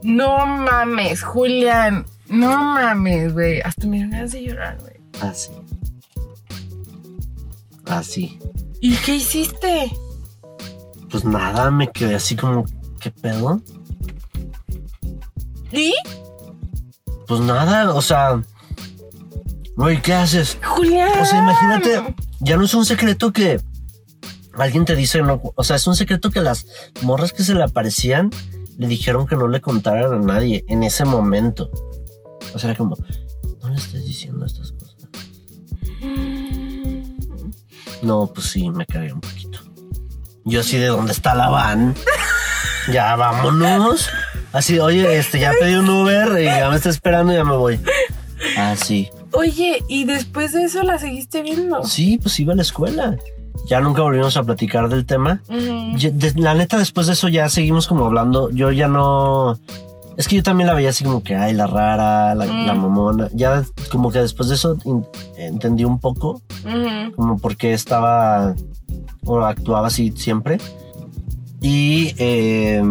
No 0.04 0.46
mames, 0.46 1.24
Julián. 1.24 2.06
No 2.28 2.64
mames, 2.64 3.34
güey. 3.34 3.62
Hasta 3.62 3.88
me 3.88 4.00
ganas 4.00 4.32
de 4.32 4.44
llorar, 4.44 4.78
güey. 4.80 4.96
Así. 5.22 5.52
Así. 7.86 8.40
¿Y 8.82 8.96
qué 8.98 9.16
hiciste? 9.16 9.92
Pues 11.10 11.24
nada, 11.24 11.72
me 11.72 11.92
quedé 11.92 12.16
así 12.16 12.36
como, 12.36 12.66
¿qué 13.00 13.12
pedo? 13.12 13.62
¿Y? 15.72 15.94
Pues 17.28 17.42
nada, 17.42 17.94
o 17.94 18.02
sea, 18.02 18.42
güey, 19.75 20.02
¿qué 20.02 20.14
haces? 20.14 20.58
Julián. 20.64 21.20
O 21.20 21.25
sea, 21.25 21.40
imagínate, 21.40 22.16
ya 22.40 22.58
no 22.58 22.66
es 22.66 22.74
un 22.74 22.86
secreto 22.86 23.32
que 23.32 23.60
alguien 24.54 24.86
te 24.86 24.96
dice, 24.96 25.22
no, 25.22 25.42
o 25.56 25.64
sea, 25.64 25.75
es 25.78 25.88
un 25.88 25.96
secreto 25.96 26.30
que 26.32 26.42
las 26.42 26.68
morras 27.02 27.34
que 27.34 27.44
se 27.44 27.56
le 27.56 27.64
aparecían 27.64 28.30
le 28.77 28.88
dijeron 28.88 29.27
que 29.27 29.36
no 29.36 29.48
le 29.48 29.62
contaran 29.62 30.13
a 30.13 30.20
nadie 30.20 30.65
en 30.67 30.84
ese 30.84 31.05
momento. 31.05 31.70
O 32.53 32.60
sea, 32.60 32.72
era 32.72 32.77
como, 32.77 32.98
no 33.62 33.70
le 33.70 33.75
estés 33.75 34.05
diciendo 34.05 34.46
estas 34.46 34.72
cosas. 34.72 34.96
No, 38.01 38.27
pues 38.27 38.48
sí, 38.48 38.70
me 38.70 38.86
cagué 38.86 39.13
un 39.13 39.22
poquito. 39.22 39.60
Yo 40.44 40.60
así 40.60 40.77
de 40.77 40.88
dónde 40.88 41.12
está 41.12 41.34
la 41.34 41.50
van. 41.50 41.96
Ya 42.91 43.15
vámonos. 43.15 44.10
Así, 44.53 44.79
oye, 44.79 45.17
este, 45.17 45.39
ya 45.39 45.53
pedí 45.60 45.74
un 45.74 45.89
Uber 45.89 46.39
y 46.39 46.46
ya 46.46 46.70
me 46.70 46.75
está 46.75 46.89
esperando 46.89 47.34
y 47.34 47.36
ya 47.36 47.44
me 47.44 47.55
voy. 47.55 47.79
Así. 48.58 49.10
Oye, 49.32 49.84
¿y 49.89 50.05
después 50.05 50.53
de 50.53 50.65
eso 50.65 50.84
la 50.84 51.00
seguiste 51.00 51.41
viendo? 51.41 51.84
Sí, 51.84 52.20
pues 52.20 52.39
iba 52.39 52.53
a 52.53 52.55
la 52.55 52.62
escuela. 52.62 53.17
Ya 53.67 53.79
nunca 53.81 54.01
volvimos 54.03 54.38
a 54.38 54.43
platicar 54.43 54.89
del 54.89 55.05
tema. 55.05 55.41
De- 55.50 56.34
la 56.38 56.53
neta, 56.53 56.77
después 56.77 57.07
de 57.07 57.13
eso 57.13 57.27
ya 57.29 57.50
seguimos 57.50 57.88
como 57.88 58.05
hablando. 58.05 58.50
Yo 58.51 58.72
ya 58.72 58.88
no. 58.88 59.57
Es 60.17 60.27
que 60.29 60.38
yo 60.38 60.43
también 60.43 60.67
la 60.67 60.74
veía 60.75 60.89
así 60.91 61.03
como 61.03 61.24
que, 61.24 61.36
ay, 61.36 61.53
la 61.53 61.67
rara, 61.67 62.36
la, 62.36 62.45
Mm. 62.45 62.65
la 62.67 62.74
mamona. 62.74 63.29
Ya 63.34 63.63
como 63.91 64.12
que 64.12 64.19
después 64.19 64.48
de 64.50 64.55
eso 64.55 64.77
in- 64.86 65.05
entendí 65.38 65.84
un 65.84 66.00
poco 66.00 66.41
como 67.15 67.38
por 67.39 67.57
qué 67.57 67.74
estaba 67.74 68.55
o 69.25 69.39
actuaba 69.39 69.88
así 69.88 70.13
siempre. 70.15 70.57
Y 71.60 72.13
eh, 72.17 72.81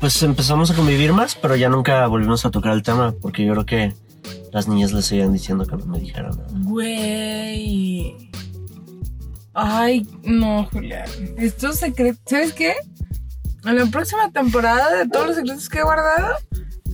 pues 0.00 0.22
empezamos 0.22 0.70
a 0.70 0.74
convivir 0.74 1.12
más, 1.12 1.36
pero 1.36 1.54
ya 1.54 1.68
nunca 1.68 2.06
volvimos 2.06 2.44
a 2.44 2.50
tocar 2.50 2.72
el 2.72 2.82
tema 2.82 3.14
porque 3.20 3.44
yo 3.44 3.52
creo 3.52 3.66
que 3.66 3.94
las 4.52 4.66
niñas 4.68 4.92
le 4.92 5.02
seguían 5.02 5.32
diciendo 5.32 5.64
que 5.66 5.76
no 5.76 5.86
me 5.86 6.00
dijeran 6.00 6.30
nada. 6.30 6.48
Güey. 6.64 8.16
Ay, 9.54 10.06
no, 10.22 10.68
Julián. 10.72 11.08
Estos 11.36 11.76
secretos, 11.76 12.20
¿sabes 12.26 12.52
qué? 12.52 12.74
En 13.64 13.76
la 13.76 13.86
próxima 13.86 14.30
temporada 14.30 14.96
de 14.96 15.08
todos 15.08 15.28
los 15.28 15.36
secretos 15.36 15.68
que 15.68 15.78
he 15.78 15.82
guardado, 15.82 16.36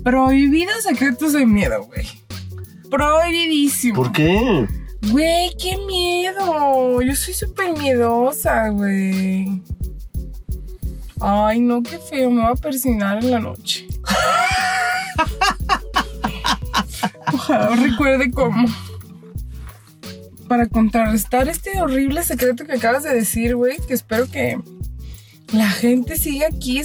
prohibidos 0.03 0.83
secretos 0.83 1.33
de 1.33 1.47
miedo, 1.47 1.85
güey. 1.85 2.07
Prohibidísimo. 2.91 3.97
¿Por 3.97 4.12
qué? 4.12 4.67
Güey, 5.11 5.50
qué 5.61 5.77
miedo. 5.87 7.00
Yo 7.03 7.15
soy 7.15 7.35
súper 7.35 7.77
miedosa, 7.79 8.69
güey. 8.71 9.62
Ay, 11.21 11.61
no, 11.61 11.83
qué 11.83 11.99
feo. 11.99 12.31
Me 12.31 12.43
va 12.43 12.50
a 12.50 12.57
persinar 12.57 13.23
en 13.23 13.31
la 13.31 13.38
noche. 13.38 13.87
Ojalá 17.33 17.77
recuerde 17.77 18.31
cómo. 18.31 18.67
Para 20.49 20.67
contrarrestar 20.67 21.49
este 21.49 21.81
horrible 21.81 22.23
secreto 22.23 22.64
que 22.64 22.75
acabas 22.75 23.02
de 23.02 23.14
decir, 23.14 23.55
güey, 23.55 23.76
que 23.87 23.95
espero 23.95 24.31
que 24.31 24.59
la 25.52 25.69
gente 25.69 26.17
siga 26.17 26.47
aquí. 26.47 26.83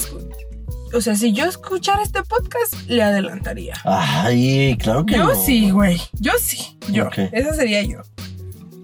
O 0.93 1.01
sea, 1.01 1.15
si 1.15 1.33
yo 1.33 1.45
escuchara 1.45 2.03
este 2.03 2.21
podcast, 2.23 2.75
le 2.87 3.01
adelantaría. 3.01 3.73
Ay, 3.83 4.77
claro 4.79 5.05
que 5.05 5.15
Yo 5.15 5.27
no. 5.27 5.35
sí, 5.35 5.71
güey. 5.71 5.99
Yo 6.19 6.33
sí. 6.39 6.77
Yo. 6.91 7.09
Esa 7.31 7.53
sería 7.53 7.81
yo. 7.83 8.01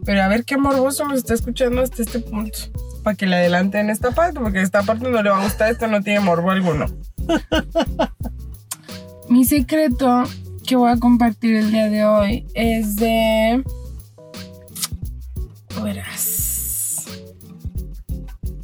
Pero 0.05 0.24
a 0.24 0.27
ver 0.27 0.43
qué 0.45 0.57
morboso 0.57 1.05
nos 1.07 1.19
está 1.19 1.33
escuchando 1.33 1.81
hasta 1.81 2.01
este 2.01 2.19
punto. 2.19 2.57
Para 3.03 3.15
que 3.15 3.25
le 3.27 3.36
adelanten 3.36 3.89
esta 3.89 4.12
parte, 4.12 4.39
porque 4.39 4.62
esta 4.62 4.81
parte 4.83 5.09
no 5.09 5.21
le 5.21 5.29
va 5.29 5.41
a 5.41 5.43
gustar, 5.43 5.71
esto 5.71 5.88
no 5.88 6.01
tiene 6.01 6.19
morbo 6.21 6.51
alguno. 6.51 6.86
Mi 9.29 9.45
secreto 9.45 10.24
que 10.65 10.75
voy 10.75 10.91
a 10.91 10.98
compartir 10.98 11.55
el 11.57 11.71
día 11.71 11.89
de 11.89 12.05
hoy 12.05 12.48
es 12.55 12.95
de. 12.95 13.63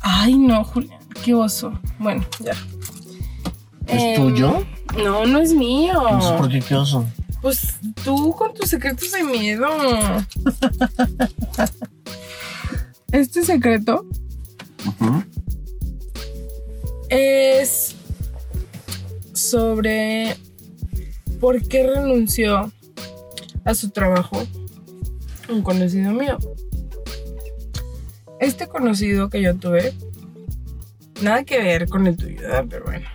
Ay, 0.08 0.38
no, 0.38 0.64
Julián, 0.64 1.00
qué 1.24 1.34
oso. 1.34 1.74
Bueno, 1.98 2.24
ya. 2.40 2.52
¿Es 3.88 4.02
Em, 4.04 4.16
tuyo? 4.22 4.64
No, 5.04 5.26
no 5.26 5.40
es 5.40 5.52
mío. 5.54 6.00
Entonces, 6.08 6.32
¿por 6.34 6.48
qué 6.50 6.60
qué 6.62 6.76
oso? 6.76 7.06
Pues 7.42 7.76
tú 8.04 8.34
con 8.38 8.54
tus 8.54 8.70
secretos 8.70 9.12
de 9.12 9.24
miedo. 9.24 9.68
Este 13.12 13.44
secreto 13.46 14.06
es 17.10 17.96
sobre 19.34 20.36
por 21.40 21.66
qué 21.66 21.88
renunció 21.88 22.72
a 23.64 23.74
su 23.74 23.90
trabajo 23.92 24.44
un 25.48 25.62
conocido 25.62 26.12
mío. 26.12 26.38
Este 28.46 28.68
conocido 28.68 29.30
que 29.30 29.42
yo 29.42 29.56
tuve, 29.56 29.94
nada 31.22 31.44
que 31.44 31.60
ver 31.60 31.88
con 31.90 32.06
el 32.08 32.16
tuyo, 32.16 32.42
¿verdad? 32.42 32.66
pero 32.70 32.86
bueno. 32.86 33.08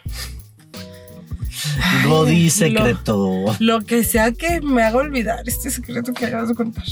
Godi 2.05 2.45
lo- 2.45 2.51
secreto. 2.51 3.45
Lo 3.61 3.81
que 3.83 4.05
sea 4.05 4.33
que 4.33 4.61
me 4.61 4.83
haga 4.83 4.99
olvidar 4.99 5.43
este 5.49 5.71
secreto 5.71 6.13
que 6.13 6.27
acabas 6.27 6.49
de 6.49 6.55
contar. 6.55 6.85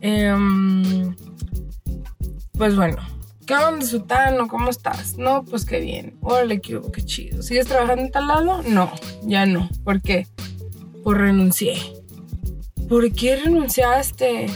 Em, 0.00 1.14
pues 2.52 2.74
bueno, 2.74 2.96
¿qué 3.46 3.54
onda, 3.54 3.86
Sutano? 3.86 4.48
¿Cómo 4.48 4.70
estás? 4.70 5.16
No, 5.16 5.44
pues 5.44 5.64
qué 5.64 5.80
bien. 5.80 6.16
Órale, 6.22 6.60
qué 6.60 6.76
hubo, 6.76 6.90
qué 6.90 7.02
chido. 7.04 7.42
¿Sigues 7.42 7.66
trabajando 7.66 8.02
en 8.02 8.10
tal 8.10 8.26
lado? 8.28 8.62
No, 8.62 8.92
ya 9.24 9.46
no. 9.46 9.68
¿Por 9.84 10.00
qué? 10.02 10.26
Pues 11.04 11.18
renuncié. 11.18 11.76
¿Por 12.88 13.12
qué 13.12 13.36
renunciaste? 13.36 14.46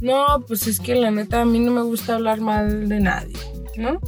No, 0.00 0.44
pues 0.46 0.66
es 0.66 0.80
que 0.80 0.94
la 0.94 1.10
neta 1.10 1.42
a 1.42 1.44
mí 1.44 1.58
no 1.58 1.70
me 1.72 1.82
gusta 1.82 2.14
hablar 2.14 2.40
mal 2.40 2.88
de 2.88 3.00
nadie, 3.00 3.36
¿no? 3.76 4.00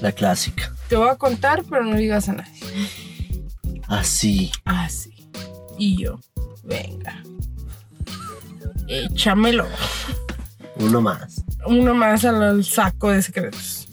La 0.00 0.12
clásica. 0.12 0.72
Te 0.88 0.96
voy 0.96 1.08
a 1.08 1.16
contar, 1.16 1.64
pero 1.68 1.84
no 1.84 1.96
digas 1.96 2.28
a 2.28 2.34
nadie. 2.34 2.60
Así. 3.88 4.52
Ah, 4.64 4.88
sí. 4.88 5.28
Y 5.76 6.00
yo, 6.02 6.20
venga. 6.62 7.22
Échamelo. 8.86 9.66
Uno 10.76 11.00
más. 11.00 11.44
Uno 11.66 11.94
más 11.94 12.24
al, 12.24 12.42
al 12.42 12.64
saco 12.64 13.10
de 13.10 13.22
secretos. 13.22 13.88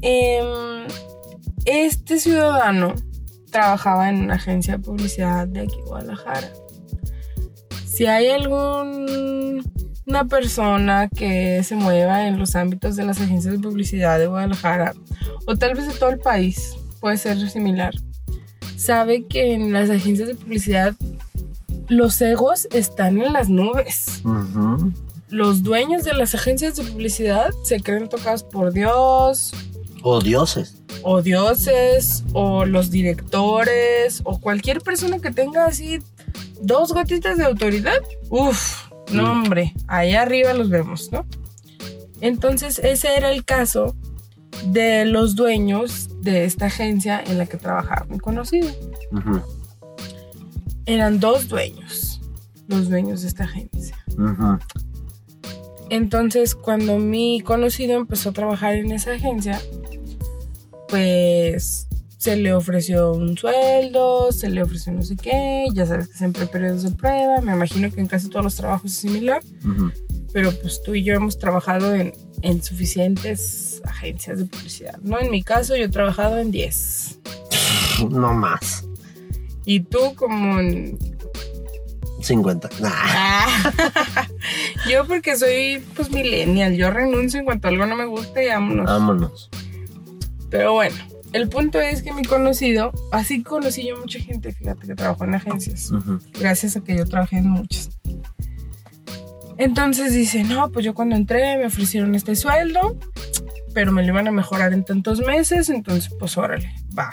Em, 0.00 0.86
este 1.64 2.18
ciudadano 2.18 2.94
trabajaba 3.50 4.08
en 4.08 4.24
una 4.24 4.34
agencia 4.34 4.76
de 4.76 4.82
publicidad 4.82 5.46
de 5.46 5.60
aquí, 5.60 5.76
Guadalajara. 5.86 6.50
Si 7.92 8.06
hay 8.06 8.28
alguna 8.30 9.62
persona 10.28 11.08
que 11.08 11.62
se 11.62 11.76
mueva 11.76 12.26
en 12.26 12.38
los 12.38 12.56
ámbitos 12.56 12.96
de 12.96 13.04
las 13.04 13.20
agencias 13.20 13.52
de 13.52 13.60
publicidad 13.60 14.18
de 14.18 14.28
Guadalajara, 14.28 14.94
o 15.46 15.56
tal 15.56 15.74
vez 15.74 15.86
de 15.88 15.94
todo 15.94 16.08
el 16.10 16.18
país, 16.18 16.74
puede 17.00 17.18
ser 17.18 17.50
similar, 17.50 17.92
sabe 18.76 19.26
que 19.26 19.52
en 19.52 19.72
las 19.74 19.90
agencias 19.90 20.28
de 20.28 20.34
publicidad 20.34 20.94
los 21.88 22.18
egos 22.22 22.66
están 22.72 23.20
en 23.20 23.34
las 23.34 23.50
nubes. 23.50 24.22
Los 25.28 25.62
dueños 25.62 26.04
de 26.04 26.14
las 26.14 26.34
agencias 26.34 26.76
de 26.76 26.84
publicidad 26.84 27.50
se 27.64 27.80
creen 27.80 28.08
tocados 28.08 28.42
por 28.42 28.72
Dios, 28.72 29.52
O 30.02 30.20
dioses. 30.20 30.76
o 31.02 31.20
dioses, 31.22 32.24
o 32.32 32.64
los 32.64 32.90
directores, 32.90 34.22
o 34.24 34.40
cualquier 34.40 34.80
persona 34.80 35.18
que 35.18 35.30
tenga 35.30 35.66
así 35.66 36.00
dos 36.62 36.92
gotitas 36.92 37.36
de 37.38 37.44
autoridad. 37.44 37.98
Uf, 38.30 38.90
no 39.12 39.22
Mm. 39.24 39.30
hombre, 39.30 39.74
ahí 39.88 40.14
arriba 40.14 40.54
los 40.54 40.70
vemos, 40.70 41.10
¿no? 41.12 41.26
Entonces 42.20 42.78
ese 42.78 43.16
era 43.16 43.30
el 43.32 43.44
caso 43.44 43.94
de 44.66 45.04
los 45.04 45.34
dueños 45.34 46.08
de 46.22 46.44
esta 46.44 46.66
agencia 46.66 47.22
en 47.26 47.36
la 47.38 47.46
que 47.46 47.56
trabajaba 47.56 48.06
mi 48.08 48.18
conocido. 48.18 48.68
Eran 50.86 51.20
dos 51.20 51.48
dueños, 51.48 52.20
los 52.68 52.88
dueños 52.88 53.22
de 53.22 53.28
esta 53.28 53.44
agencia. 53.44 53.96
Entonces, 55.90 56.54
cuando 56.54 56.98
mi 56.98 57.40
conocido 57.40 57.96
empezó 57.96 58.30
a 58.30 58.32
trabajar 58.32 58.74
en 58.76 58.92
esa 58.92 59.12
agencia, 59.12 59.60
pues 60.88 61.86
se 62.22 62.36
le 62.36 62.54
ofreció 62.54 63.12
un 63.14 63.36
sueldo, 63.36 64.30
se 64.30 64.48
le 64.48 64.62
ofreció 64.62 64.92
no 64.92 65.02
sé 65.02 65.16
qué, 65.16 65.66
ya 65.74 65.86
sabes 65.86 66.06
que 66.06 66.18
siempre 66.18 66.42
hay 66.42 66.48
periodos 66.48 66.84
de 66.84 66.92
prueba, 66.92 67.40
me 67.40 67.52
imagino 67.52 67.90
que 67.90 68.00
en 68.00 68.06
casi 68.06 68.28
todos 68.28 68.44
los 68.44 68.54
trabajos 68.54 68.92
es 68.92 68.96
similar, 68.98 69.42
pero 70.32 70.52
pues 70.52 70.80
tú 70.84 70.94
y 70.94 71.02
yo 71.02 71.14
hemos 71.14 71.40
trabajado 71.40 71.92
en, 71.96 72.12
en 72.42 72.62
suficientes 72.62 73.82
agencias 73.84 74.38
de 74.38 74.44
publicidad, 74.44 74.98
¿no? 75.02 75.18
En 75.18 75.32
mi 75.32 75.42
caso 75.42 75.74
yo 75.74 75.86
he 75.86 75.88
trabajado 75.88 76.38
en 76.38 76.52
10 76.52 77.18
No 78.10 78.32
más. 78.34 78.84
y 79.64 79.80
tú 79.80 80.14
como 80.14 80.60
en 80.60 80.96
50. 82.20 82.70
Nah. 82.78 82.88
Ah. 82.92 84.28
yo 84.88 85.08
porque 85.08 85.36
soy 85.36 85.82
pues 85.96 86.08
millennial, 86.12 86.76
yo 86.76 86.88
renuncio 86.92 87.40
en 87.40 87.46
cuanto 87.46 87.66
algo 87.66 87.84
no 87.84 87.96
me 87.96 88.06
gusta 88.06 88.40
y 88.40 88.46
vámonos. 88.46 88.86
Vámonos. 88.86 89.50
Pero 90.50 90.74
bueno, 90.74 90.94
el 91.32 91.48
punto 91.48 91.80
es 91.80 92.02
que 92.02 92.12
mi 92.12 92.24
conocido, 92.24 92.92
así 93.10 93.42
conocí 93.42 93.86
yo 93.86 93.96
mucha 93.96 94.18
gente, 94.18 94.52
fíjate, 94.52 94.86
que 94.86 94.94
trabajó 94.94 95.24
en 95.24 95.34
agencias, 95.34 95.90
gracias 96.38 96.76
a 96.76 96.80
que 96.82 96.96
yo 96.96 97.06
trabajé 97.06 97.38
en 97.38 97.48
muchas. 97.48 97.90
Entonces 99.58 100.12
dice, 100.12 100.44
no, 100.44 100.70
pues 100.72 100.84
yo 100.84 100.94
cuando 100.94 101.16
entré 101.16 101.56
me 101.56 101.66
ofrecieron 101.66 102.14
este 102.14 102.36
sueldo, 102.36 102.98
pero 103.74 103.92
me 103.92 104.02
lo 104.02 104.08
iban 104.08 104.28
a 104.28 104.32
mejorar 104.32 104.72
en 104.72 104.84
tantos 104.84 105.20
meses, 105.20 105.68
entonces 105.68 106.12
pues 106.18 106.36
órale, 106.36 106.72
va. 106.98 107.10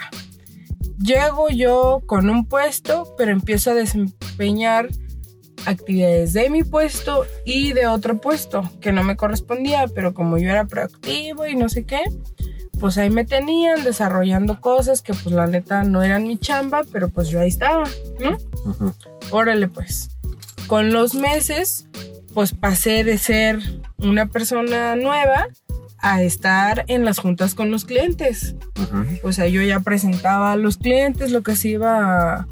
Llego 0.98 1.50
yo 1.50 2.02
con 2.06 2.30
un 2.30 2.46
puesto, 2.46 3.16
pero 3.18 3.32
empiezo 3.32 3.72
a 3.72 3.74
desempeñar 3.74 4.90
actividades 5.66 6.34
de 6.34 6.50
mi 6.50 6.64
puesto 6.64 7.26
y 7.46 7.74
de 7.74 7.88
otro 7.88 8.20
puesto 8.20 8.70
que 8.82 8.92
no 8.92 9.04
me 9.04 9.16
correspondía, 9.16 9.86
pero 9.94 10.14
como 10.14 10.38
yo 10.38 10.50
era 10.50 10.66
proactivo 10.66 11.46
y 11.48 11.56
no 11.56 11.70
sé 11.70 11.86
qué, 11.86 12.02
pues 12.80 12.98
ahí 12.98 13.10
me 13.10 13.26
tenían 13.26 13.84
desarrollando 13.84 14.62
cosas 14.62 15.02
que 15.02 15.13
pues 15.13 15.34
la 15.34 15.48
neta 15.48 15.84
no 15.84 16.02
eran 16.02 16.28
mi 16.28 16.38
chamba, 16.38 16.84
pero 16.92 17.10
pues 17.10 17.30
yo 17.30 17.39
ahí 17.39 17.50
estaba, 17.50 17.84
¿no? 18.20 18.38
Órale 19.32 19.68
pues. 19.68 20.10
Con 20.68 20.92
los 20.94 21.15
meses, 21.15 21.88
pues 22.34 22.54
pasé 22.54 23.04
de 23.04 23.18
ser 23.18 23.60
una 23.98 24.28
persona 24.28 24.96
nueva 24.96 25.48
a 25.98 26.22
estar 26.22 26.86
en 26.88 27.04
las 27.04 27.20
juntas 27.20 27.56
con 27.56 27.72
los 27.72 27.86
clientes. 27.86 28.56
O 29.24 29.32
sea, 29.32 29.48
yo 29.48 29.62
ya 29.62 29.82
presentaba 29.82 30.54
a 30.54 30.56
los 30.56 30.78
clientes 30.78 31.32
lo 31.32 31.44
que 31.44 31.56
se 31.56 31.70
iba 31.70 32.38
a, 32.38 32.48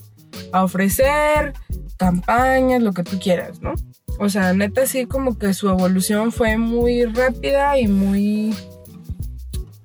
a 0.51 0.63
ofrecer, 0.63 1.53
campañas, 1.97 2.81
lo 2.81 2.93
que 2.93 3.03
tú 3.03 3.19
quieras, 3.19 3.61
¿no? 3.61 3.73
O 4.19 4.29
sea, 4.29 4.53
neta 4.53 4.85
sí 4.87 5.05
como 5.05 5.37
que 5.37 5.53
su 5.53 5.69
evolución 5.69 6.31
fue 6.31 6.57
muy 6.57 7.05
rápida 7.05 7.79
y 7.79 7.87
muy 7.87 8.55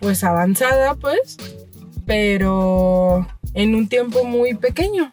pues 0.03 0.23
avanzada, 0.25 0.95
pues, 0.97 1.39
pero 2.05 3.27
en 3.55 3.75
un 3.75 3.89
tiempo 3.89 4.25
muy 4.25 4.55
pequeño. 4.55 5.11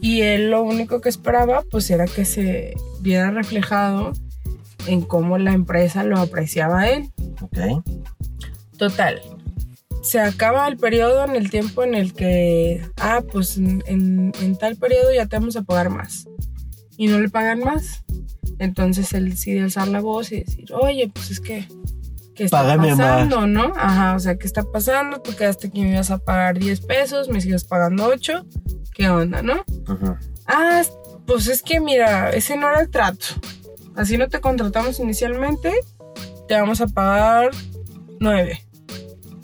Y 0.00 0.20
él 0.20 0.50
lo 0.50 0.62
único 0.62 1.00
que 1.00 1.08
esperaba 1.08 1.64
pues 1.70 1.90
era 1.90 2.04
que 2.06 2.24
se 2.24 2.74
viera 3.00 3.30
reflejado 3.32 4.12
en 4.86 5.00
cómo 5.02 5.38
la 5.38 5.52
empresa 5.54 6.04
lo 6.04 6.18
apreciaba 6.18 6.80
a 6.82 6.90
él. 6.90 7.10
Ok. 7.40 7.58
Total. 8.76 9.20
Se 10.02 10.20
acaba 10.20 10.68
el 10.68 10.76
periodo 10.76 11.24
en 11.24 11.34
el 11.34 11.50
tiempo 11.50 11.82
en 11.82 11.94
el 11.94 12.14
que, 12.14 12.86
ah, 12.98 13.22
pues 13.32 13.56
en, 13.56 13.82
en- 13.86 14.32
en 14.40 14.56
tal 14.56 14.76
periodo 14.76 15.12
ya 15.12 15.26
te 15.26 15.36
vamos 15.36 15.56
a 15.56 15.62
pagar 15.62 15.90
más. 15.90 16.28
Y 16.96 17.08
no 17.08 17.18
le 17.18 17.28
pagan 17.28 17.60
más. 17.60 18.04
Entonces 18.60 19.12
él 19.12 19.30
decide 19.30 19.62
alzar 19.62 19.88
la 19.88 20.00
voz 20.00 20.30
y 20.32 20.40
decir, 20.44 20.72
oye, 20.72 21.10
pues 21.12 21.30
es 21.30 21.40
que, 21.40 21.66
¿qué 22.38 22.44
está 22.44 22.62
Págame 22.62 22.88
más. 22.94 22.98
pasando, 22.98 23.46
no? 23.46 23.72
Ajá, 23.76 24.14
o 24.14 24.18
sea, 24.20 24.36
¿qué 24.38 24.46
está 24.46 24.62
pasando? 24.62 25.20
Tú 25.20 25.34
quedaste 25.36 25.70
que 25.70 25.80
me 25.82 25.90
ibas 25.90 26.10
a 26.10 26.18
pagar 26.18 26.58
10 26.58 26.80
pesos, 26.82 27.28
me 27.28 27.40
sigues 27.40 27.64
pagando 27.64 28.06
8. 28.06 28.46
¿Qué 28.94 29.10
onda, 29.10 29.42
no? 29.42 29.64
Ujú. 29.88 30.16
Ah, 30.46 30.82
pues 31.26 31.48
es 31.48 31.62
que 31.62 31.80
mira, 31.80 32.30
ese 32.30 32.56
no 32.56 32.70
era 32.70 32.80
el 32.80 32.90
trato. 32.90 33.26
Así 33.96 34.16
no 34.16 34.28
te 34.28 34.40
contratamos 34.40 34.98
inicialmente, 35.00 35.72
te 36.46 36.54
vamos 36.54 36.80
a 36.80 36.86
pagar 36.86 37.50
9. 38.20 38.64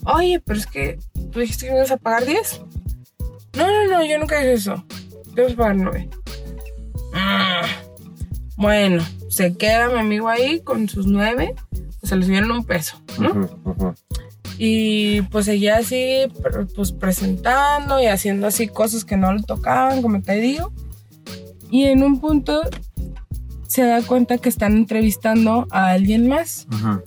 Oye, 0.04 0.40
pero 0.40 0.58
es 0.58 0.66
que 0.66 0.98
tú 1.32 1.40
dijiste 1.40 1.66
que 1.66 1.72
me 1.72 1.78
ibas 1.78 1.90
a 1.90 1.96
pagar 1.96 2.24
10. 2.24 2.60
No, 3.56 3.66
no, 3.66 3.88
no, 3.90 4.04
yo 4.06 4.18
nunca 4.18 4.38
dije 4.38 4.52
eso. 4.54 4.84
Te 5.34 5.42
vamos 5.42 5.54
a 5.54 5.56
pagar 5.56 5.76
9. 5.76 6.08
Bueno, 8.56 9.04
se 9.28 9.56
queda 9.56 9.88
mi 9.88 9.98
amigo 9.98 10.28
ahí 10.28 10.60
con 10.60 10.88
sus 10.88 11.06
9. 11.06 11.54
O 12.04 12.06
sea, 12.06 12.18
le 12.18 12.26
subieron 12.26 12.50
un 12.50 12.64
peso, 12.64 13.00
¿no? 13.18 13.30
Ujú. 13.30 13.48
Ujú. 13.64 13.94
Y 14.58 15.22
pues 15.22 15.46
seguía 15.46 15.78
así, 15.78 16.26
pues 16.76 16.92
presentando 16.92 18.00
y 18.00 18.06
haciendo 18.06 18.46
así 18.46 18.68
cosas 18.68 19.04
que 19.06 19.16
no 19.16 19.32
le 19.32 19.42
tocaban, 19.42 20.02
como 20.02 20.20
te 20.22 20.34
digo. 20.34 20.70
Y 21.70 21.84
en 21.84 22.02
un 22.02 22.20
punto 22.20 22.60
se 23.66 23.82
da 23.84 24.02
cuenta 24.02 24.36
que 24.38 24.50
están 24.50 24.76
entrevistando 24.76 25.66
a 25.70 25.90
alguien 25.92 26.28
más 26.28 26.68
Ujú. 26.70 27.02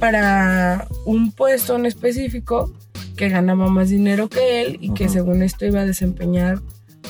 para 0.00 0.88
un 1.06 1.30
puesto 1.32 1.76
en 1.76 1.86
específico 1.86 2.74
que 3.16 3.28
ganaba 3.28 3.68
más 3.68 3.88
dinero 3.88 4.28
que 4.28 4.62
él 4.62 4.78
y 4.80 4.92
que 4.94 5.08
según 5.08 5.42
esto 5.42 5.64
iba 5.64 5.80
a 5.80 5.86
desempeñar 5.86 6.60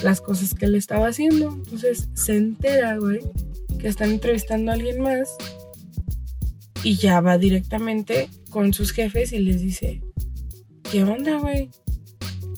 las 0.02 0.20
cosas 0.20 0.54
que 0.54 0.66
él 0.66 0.74
estaba 0.74 1.08
haciendo. 1.08 1.50
Entonces 1.54 2.08
se 2.14 2.36
entera, 2.36 2.98
güey, 2.98 3.20
que 3.80 3.88
están 3.88 4.10
entrevistando 4.10 4.70
a 4.70 4.74
alguien 4.74 5.00
más 5.00 5.30
y 6.82 6.96
ya 6.96 7.20
va 7.20 7.38
directamente 7.38 8.28
con 8.50 8.72
sus 8.72 8.92
jefes 8.92 9.32
y 9.32 9.38
les 9.38 9.60
dice, 9.60 10.02
¿qué 10.90 11.02
onda, 11.04 11.38
güey? 11.38 11.70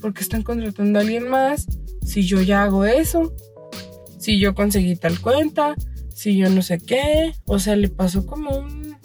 ¿Por 0.00 0.14
qué 0.14 0.22
están 0.22 0.42
contratando 0.42 0.98
a 0.98 1.02
alguien 1.02 1.28
más? 1.28 1.66
Si 2.04 2.22
yo 2.22 2.40
ya 2.40 2.62
hago 2.62 2.84
eso, 2.84 3.34
si 4.18 4.38
yo 4.38 4.54
conseguí 4.54 4.96
tal 4.96 5.20
cuenta, 5.20 5.74
si 6.14 6.36
yo 6.36 6.50
no 6.50 6.62
sé 6.62 6.78
qué. 6.78 7.34
O 7.46 7.58
sea, 7.58 7.76
le 7.76 7.88
pasó 7.88 8.26
como 8.26 8.56
un... 8.56 8.96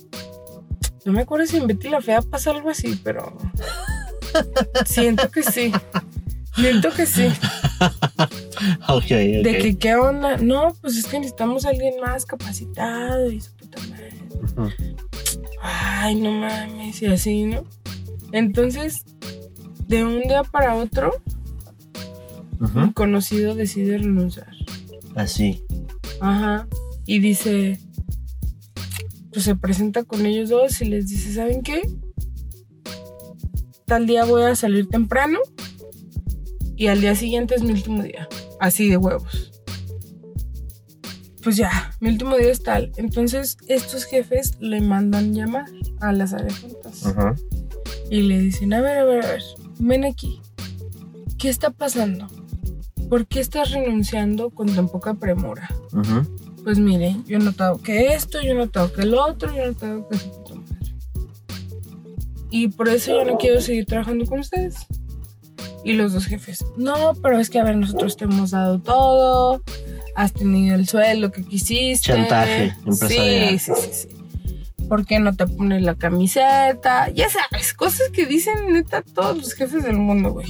No 1.05 1.13
me 1.13 1.21
acuerdo 1.21 1.45
si 1.45 1.57
en 1.57 1.67
Betty 1.67 1.89
la 1.89 2.01
Fea 2.01 2.21
pasa 2.21 2.51
algo 2.51 2.69
así, 2.69 2.99
pero... 3.03 3.37
Siento 4.85 5.31
que 5.31 5.43
sí. 5.43 5.71
Siento 6.55 6.91
que 6.91 7.05
sí. 7.05 7.27
Ok, 8.87 9.03
ok. 9.03 9.43
De 9.43 9.57
que, 9.61 9.77
¿qué 9.77 9.95
onda? 9.95 10.37
No, 10.37 10.73
pues 10.81 10.95
es 10.95 11.05
que 11.07 11.19
necesitamos 11.19 11.65
a 11.65 11.69
alguien 11.69 11.99
más 11.99 12.25
capacitado 12.25 13.29
y 13.29 13.41
su 13.41 13.53
puta 13.53 13.79
madre. 13.89 14.13
Ujú. 14.55 15.04
Ay, 15.67 16.13
no 16.15 16.31
mames, 16.31 17.01
y 17.01 17.07
así, 17.07 17.43
¿no? 17.45 17.63
Entonces, 18.31 19.03
de 19.87 20.05
un 20.05 20.21
día 20.21 20.43
para 20.43 20.75
otro, 20.75 21.11
un 22.59 22.91
conocido 22.91 23.55
decide 23.55 23.97
renunciar. 23.97 24.51
Así. 25.15 25.63
Ajá. 26.21 26.67
Y 27.07 27.19
dice, 27.19 27.79
pues 29.31 29.43
se 29.45 29.55
presenta 29.55 30.03
con 30.03 30.25
ellos 30.27 30.49
dos 30.49 30.79
y 30.81 30.85
les 30.85 31.07
dice, 31.07 31.33
¿saben 31.33 31.63
qué? 31.63 31.81
Tal 33.85 34.05
día 34.05 34.25
voy 34.25 34.43
a 34.43 34.55
salir 34.55 34.87
temprano 34.87 35.39
y 36.75 36.87
al 36.87 37.01
día 37.01 37.15
siguiente 37.15 37.55
es 37.55 37.63
mi 37.63 37.71
último 37.71 38.03
día. 38.03 38.27
Así 38.59 38.87
de 38.87 38.97
huevos. 38.97 39.51
Pues 41.45 41.57
ya, 41.57 41.91
mi 41.99 42.09
último 42.09 42.35
día 42.35 42.51
es 42.51 42.63
tal. 42.63 42.91
Entonces 42.97 43.59
estos 43.67 44.05
jefes 44.05 44.57
le 44.59 44.81
mandan 44.81 45.35
llamar 45.35 45.65
a 45.99 46.11
las 46.11 46.33
áreas 46.33 46.59
juntas. 46.59 47.05
Ujú. 47.05 47.35
Y 48.09 48.23
le 48.23 48.39
dicen, 48.39 48.73
a 48.73 48.81
ver, 48.81 48.97
a 48.97 49.05
ver, 49.05 49.23
a 49.23 49.27
ver, 49.27 49.43
ven 49.77 50.05
aquí. 50.05 50.41
¿Qué 51.37 51.49
está 51.49 51.69
pasando? 51.69 52.25
¿Por 53.09 53.27
qué 53.27 53.41
estás 53.41 53.69
renunciando 53.69 54.49
con 54.49 54.73
tan 54.73 54.89
poca 54.89 55.13
premura? 55.13 55.69
Ujú. 55.93 56.63
Pues 56.63 56.79
miren, 56.79 57.23
yo 57.25 57.37
he 57.37 57.39
notado 57.39 57.77
que 57.77 58.15
esto, 58.15 58.41
yo 58.41 58.53
he 58.53 58.55
notado 58.55 58.91
que 58.91 59.03
el 59.03 59.13
otro, 59.13 59.55
yo 59.55 59.61
he 59.61 59.67
notado 59.67 60.09
que 60.09 60.17
su 60.17 60.31
puta 60.31 60.55
madre. 60.55 60.95
Y 62.49 62.69
por 62.69 62.89
eso 62.89 63.11
yo 63.11 63.23
no 63.23 63.37
quiero 63.37 63.61
seguir 63.61 63.85
trabajando 63.85 64.25
con 64.25 64.39
ustedes. 64.39 64.77
Y 65.83 65.93
los 65.93 66.13
dos 66.13 66.25
jefes, 66.25 66.65
no, 66.75 67.13
pero 67.21 67.37
es 67.37 67.51
que 67.51 67.59
a 67.59 67.63
ver, 67.63 67.77
nosotros 67.77 68.17
te 68.17 68.23
hemos 68.23 68.49
dado 68.49 68.79
todo, 68.79 69.61
has 70.15 70.33
tenido 70.33 70.75
el 70.75 70.87
sueldo 70.87 71.31
que 71.31 71.43
quisiste. 71.43 72.07
Chantaje 72.07 72.73
empresarial. 72.85 73.59
Sí, 73.59 73.73
sí, 73.75 73.81
sí, 73.81 73.89
sí. 73.93 74.07
¿Por 74.87 75.05
qué 75.05 75.19
no 75.19 75.35
te 75.35 75.47
pones 75.47 75.81
la 75.81 75.95
camiseta? 75.95 77.09
Ya 77.09 77.27
sabes, 77.29 77.73
cosas 77.73 78.09
que 78.09 78.25
dicen 78.25 78.71
neta 78.71 79.01
todos 79.01 79.37
los 79.37 79.53
jefes 79.53 79.83
del 79.83 79.97
mundo, 79.97 80.31
güey. 80.31 80.47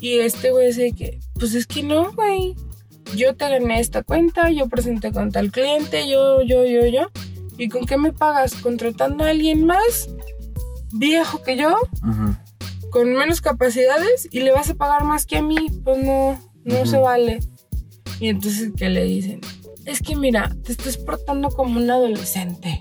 Y 0.00 0.18
este 0.18 0.50
güey 0.50 0.68
dice 0.68 0.92
que, 0.92 1.20
pues 1.38 1.54
es 1.54 1.66
que 1.66 1.82
no, 1.82 2.12
güey. 2.12 2.54
Yo 3.16 3.34
te 3.34 3.48
gané 3.48 3.80
esta 3.80 4.02
cuenta, 4.02 4.50
yo 4.50 4.68
presenté 4.68 5.12
con 5.12 5.30
tal 5.30 5.50
cliente, 5.50 6.08
yo, 6.08 6.42
yo, 6.42 6.64
yo, 6.64 6.86
yo. 6.86 7.10
¿Y 7.56 7.68
con 7.68 7.86
qué 7.86 7.96
me 7.96 8.12
pagas? 8.12 8.54
¿Contratando 8.54 9.24
a 9.24 9.30
alguien 9.30 9.64
más 9.64 10.10
viejo 10.92 11.42
que 11.42 11.56
yo, 11.56 11.76
con 12.90 13.12
menos 13.12 13.40
capacidades 13.40 14.28
y 14.30 14.40
le 14.40 14.52
vas 14.52 14.70
a 14.70 14.74
pagar 14.74 15.04
más 15.04 15.24
que 15.24 15.38
a 15.38 15.42
mí? 15.42 15.56
Pues 15.84 15.98
no, 15.98 16.40
no 16.64 16.86
se 16.86 16.98
vale. 16.98 17.40
Y 18.20 18.28
entonces, 18.28 18.72
¿qué 18.76 18.88
le 18.88 19.04
dicen? 19.04 19.40
Es 19.84 20.00
que 20.00 20.16
mira, 20.16 20.54
te 20.64 20.72
estás 20.72 20.96
portando 20.96 21.48
como 21.50 21.78
un 21.78 21.90
adolescente. 21.90 22.80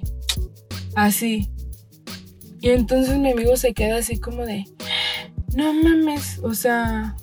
Así. 0.95 1.49
Y 2.61 2.69
entonces 2.69 3.17
mi 3.17 3.31
amigo 3.31 3.57
se 3.57 3.73
queda 3.73 3.97
así 3.97 4.19
como 4.19 4.45
de, 4.45 4.63
no 5.55 5.73
mames, 5.73 6.39
o 6.43 6.53
sea, 6.53 7.17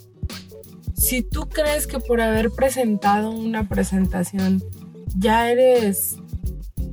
si 0.95 1.23
tú 1.23 1.49
crees 1.49 1.87
que 1.87 1.99
por 1.99 2.21
haber 2.21 2.51
presentado 2.51 3.31
una 3.31 3.67
presentación 3.67 4.63
ya 5.17 5.51
eres 5.51 6.17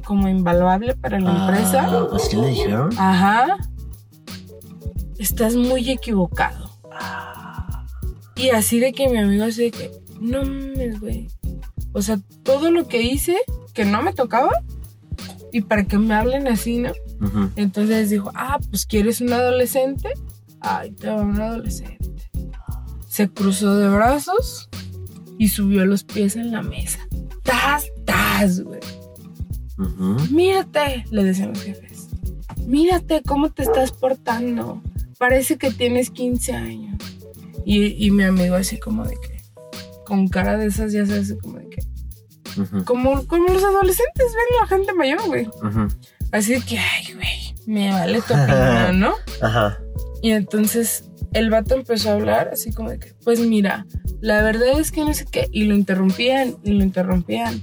como 0.06 0.30
invaluable 0.30 0.96
para 0.96 1.20
la 1.20 1.32
empresa, 1.32 1.88
Ah, 1.90 2.08
¿Así 2.16 2.38
le 2.38 2.48
dijeron? 2.48 2.90
ajá, 2.98 3.58
estás 5.20 5.56
muy 5.56 5.90
equivocado. 5.90 6.72
Y 8.38 8.50
así 8.52 8.80
de 8.80 8.94
que 8.94 9.10
mi 9.10 9.18
amigo 9.18 9.44
así 9.44 9.64
de 9.64 9.72
que, 9.72 9.92
no 10.20 10.44
mames, 10.44 11.00
güey. 11.00 11.28
O 11.94 12.02
sea, 12.02 12.20
todo 12.44 12.72
lo 12.72 12.88
que 12.88 13.02
hice 13.02 13.38
que 13.74 13.86
no 13.86 14.02
me 14.02 14.14
tocaba 14.14 14.52
y 15.52 15.62
para 15.62 15.86
que 15.86 15.98
me 15.98 16.14
hablen 16.14 16.48
así, 16.48 16.78
¿no? 16.78 16.92
Entonces 17.56 18.10
dijo, 18.10 18.32
ah, 18.36 18.60
pues 18.70 18.86
quieres 18.86 19.22
un 19.22 19.34
adolescente. 19.34 20.10
Ay, 20.60 20.92
te 20.92 21.08
va 21.08 21.22
un 21.22 21.40
adolescente. 21.40 21.98
Se 23.08 23.30
cruzó 23.30 23.76
de 23.76 23.90
brazos 23.90 24.70
y 25.38 25.50
subió 25.50 25.86
los 25.86 26.04
pies 26.04 26.36
en 26.36 26.52
la 26.52 26.62
mesa. 26.62 27.00
¡Tas, 27.44 27.86
tas, 28.06 28.62
güey! 28.62 28.80
Mírate, 30.32 31.06
le 31.12 31.24
decían 31.24 31.50
los 31.50 31.64
jefes. 31.64 32.10
Mírate 32.66 33.22
cómo 33.24 33.50
te 33.50 33.64
estás 33.64 33.92
portando. 33.92 34.82
Parece 35.18 35.58
que 35.58 35.72
tienes 35.72 36.10
15 36.10 36.54
años. 36.54 37.02
Y, 37.66 38.06
y 38.06 38.12
mi 38.12 38.24
amigo 38.24 38.56
así 38.56 38.78
como 38.78 39.06
de 39.06 39.16
que, 39.16 39.37
con 40.08 40.28
cara 40.30 40.58
de 40.58 40.68
esas, 40.68 40.94
ya 40.94 41.06
sabes, 41.06 41.36
como 41.42 41.58
de 41.60 41.70
que, 41.70 41.82
como, 42.86 43.28
como 43.28 43.48
los 43.50 43.64
adolescentes 43.64 44.26
ven 44.26 44.58
a 44.58 44.62
la 44.62 44.68
gente 44.68 44.94
mayor, 44.94 45.20
güey. 45.28 45.50
Así 46.32 46.54
de 46.54 46.62
que, 46.62 46.80
ay, 46.80 47.14
güey, 47.14 47.56
me 47.66 47.92
vale 47.92 48.22
tu 48.22 48.34
opinión, 48.42 49.00
¿no? 49.00 49.14
Ajá. 49.42 49.78
Y 50.22 50.32
entonces 50.32 51.04
el 51.34 51.50
vato 51.50 51.76
empezó 51.76 52.10
a 52.10 52.14
hablar 52.14 52.50
así 52.54 52.72
como 52.72 52.90
de 52.90 53.00
que, 53.00 53.14
pues 53.24 53.40
mira, 53.42 53.86
la 54.22 54.42
verdad 54.42 54.80
es 54.80 54.92
que 54.92 55.04
no 55.04 55.14
sé 55.14 55.26
qué. 55.30 55.48
Y 55.52 55.66
lo 55.66 55.76
interrumpían 55.76 56.56
y 56.64 56.72
lo 56.72 56.84
interrumpían. 56.84 57.62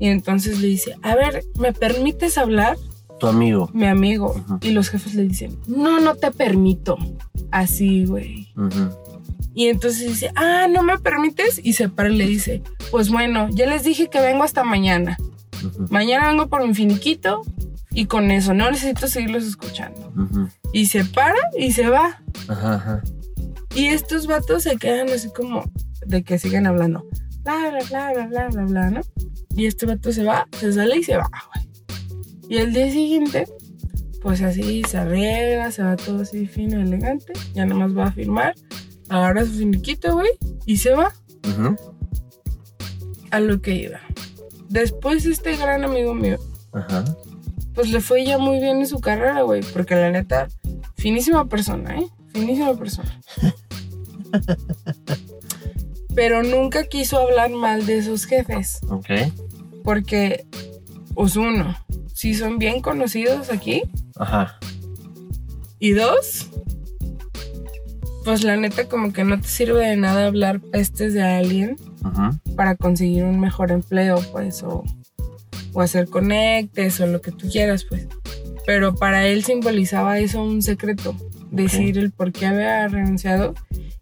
Y 0.00 0.08
entonces 0.08 0.60
le 0.60 0.68
dice, 0.68 0.96
a 1.02 1.14
ver, 1.14 1.44
¿me 1.58 1.72
permites 1.72 2.38
hablar? 2.38 2.76
Tu 3.18 3.26
amigo. 3.26 3.70
Mi 3.72 3.86
amigo. 3.86 4.44
Y 4.60 4.70
los 4.70 4.90
jefes 4.90 5.14
le 5.14 5.22
dicen, 5.22 5.58
no, 5.66 6.00
no 6.00 6.14
te 6.16 6.30
permito. 6.30 6.96
Así, 7.50 8.04
güey. 8.04 8.52
Ujú. 8.56 8.90
Y 9.58 9.66
entonces 9.66 10.06
dice, 10.06 10.30
ah, 10.36 10.68
¿no 10.70 10.84
me 10.84 10.98
permites? 10.98 11.60
Y 11.60 11.72
se 11.72 11.88
para 11.88 12.10
y 12.10 12.16
le 12.16 12.28
dice, 12.28 12.62
pues 12.92 13.10
bueno, 13.10 13.48
ya 13.50 13.66
les 13.66 13.82
dije 13.82 14.06
que 14.06 14.20
vengo 14.20 14.44
hasta 14.44 14.62
mañana. 14.62 15.18
Ujú. 15.66 15.86
Mañana 15.90 16.28
vengo 16.28 16.48
por 16.48 16.64
mi 16.64 16.72
finiquito 16.74 17.42
y 17.90 18.06
con 18.06 18.30
eso 18.30 18.54
no 18.54 18.70
necesito 18.70 19.08
seguirlos 19.08 19.44
escuchando. 19.44 20.12
Ujú. 20.16 20.48
Y 20.72 20.86
se 20.86 21.04
para 21.04 21.34
y 21.58 21.72
se 21.72 21.88
va. 21.88 22.22
Ajá, 22.46 22.74
ajá. 22.74 23.02
Y 23.74 23.86
estos 23.86 24.28
vatos 24.28 24.62
se 24.62 24.76
quedan 24.76 25.08
así 25.08 25.28
como 25.34 25.64
de 26.06 26.22
que 26.22 26.38
siguen 26.38 26.68
hablando. 26.68 27.04
Bla, 27.42 27.56
bla, 27.68 27.80
bla, 27.90 28.12
bla, 28.12 28.26
bla, 28.28 28.48
bla, 28.50 28.64
bla, 28.64 28.90
¿no? 28.90 29.00
Y 29.56 29.66
este 29.66 29.86
vato 29.86 30.12
se 30.12 30.22
va, 30.22 30.46
se 30.52 30.72
sale 30.72 30.98
y 30.98 31.02
se 31.02 31.16
va, 31.16 31.28
güey. 31.52 31.68
Y 32.48 32.58
el 32.58 32.72
día 32.72 32.92
siguiente, 32.92 33.48
pues 34.22 34.40
así 34.40 34.84
se 34.88 34.98
arregla, 34.98 35.72
se 35.72 35.82
va 35.82 35.96
todo 35.96 36.22
así 36.22 36.46
fino, 36.46 36.80
elegante. 36.80 37.32
Ya 37.54 37.66
nomás 37.66 37.96
va 37.98 38.04
a 38.04 38.12
firmar, 38.12 38.54
agarra 39.08 39.44
su 39.44 39.52
finiquito, 39.52 40.12
güey, 40.14 40.30
y 40.66 40.76
se 40.76 40.90
va 40.92 41.12
a 43.30 43.40
lo 43.40 43.60
que 43.60 43.74
iba. 43.74 44.00
Después 44.68 45.24
este 45.26 45.56
gran 45.56 45.84
amigo 45.84 46.14
mío, 46.14 46.38
Ajá. 46.72 47.04
pues 47.74 47.90
le 47.90 48.00
fue 48.00 48.24
ya 48.24 48.38
muy 48.38 48.60
bien 48.60 48.78
en 48.78 48.86
su 48.86 49.00
carrera, 49.00 49.42
güey. 49.42 49.62
Porque 49.72 49.94
la 49.94 50.10
neta, 50.10 50.48
finísima 50.96 51.48
persona, 51.48 51.98
¿eh? 51.98 52.06
Finísima 52.32 52.74
persona. 52.74 53.20
Pero 56.14 56.42
nunca 56.42 56.84
quiso 56.84 57.18
hablar 57.18 57.50
mal 57.50 57.86
de 57.86 57.98
esos 57.98 58.24
jefes. 58.24 58.80
Ok. 58.88 59.08
Porque, 59.84 60.46
pues 61.14 61.36
uno, 61.36 61.76
si 62.12 62.34
son 62.34 62.58
bien 62.58 62.82
conocidos 62.82 63.50
aquí. 63.50 63.82
Ajá. 64.16 64.58
Y 65.78 65.92
dos, 65.92 66.48
pues 68.28 68.44
la 68.44 68.58
neta 68.58 68.86
como 68.90 69.10
que 69.14 69.24
no 69.24 69.40
te 69.40 69.48
sirve 69.48 69.88
de 69.88 69.96
nada 69.96 70.26
hablar 70.26 70.60
pestes 70.60 71.14
de 71.14 71.22
alguien 71.22 71.76
para 72.56 72.76
conseguir 72.76 73.24
un 73.24 73.40
mejor 73.40 73.70
empleo, 73.70 74.22
pues, 74.32 74.62
o, 74.62 74.84
o 75.72 75.80
hacer 75.80 76.10
conectes 76.10 77.00
o 77.00 77.06
lo 77.06 77.22
que 77.22 77.32
tú 77.32 77.48
quieras, 77.48 77.86
pues. 77.88 78.06
pero 78.66 78.94
para 78.94 79.26
él 79.26 79.44
simbolizaba 79.44 80.18
eso 80.18 80.42
un 80.42 80.60
secreto, 80.60 81.16
decir 81.50 81.96
el 81.96 82.10
por 82.10 82.32
qué 82.32 82.44
había 82.44 82.86
renunciado 82.88 83.54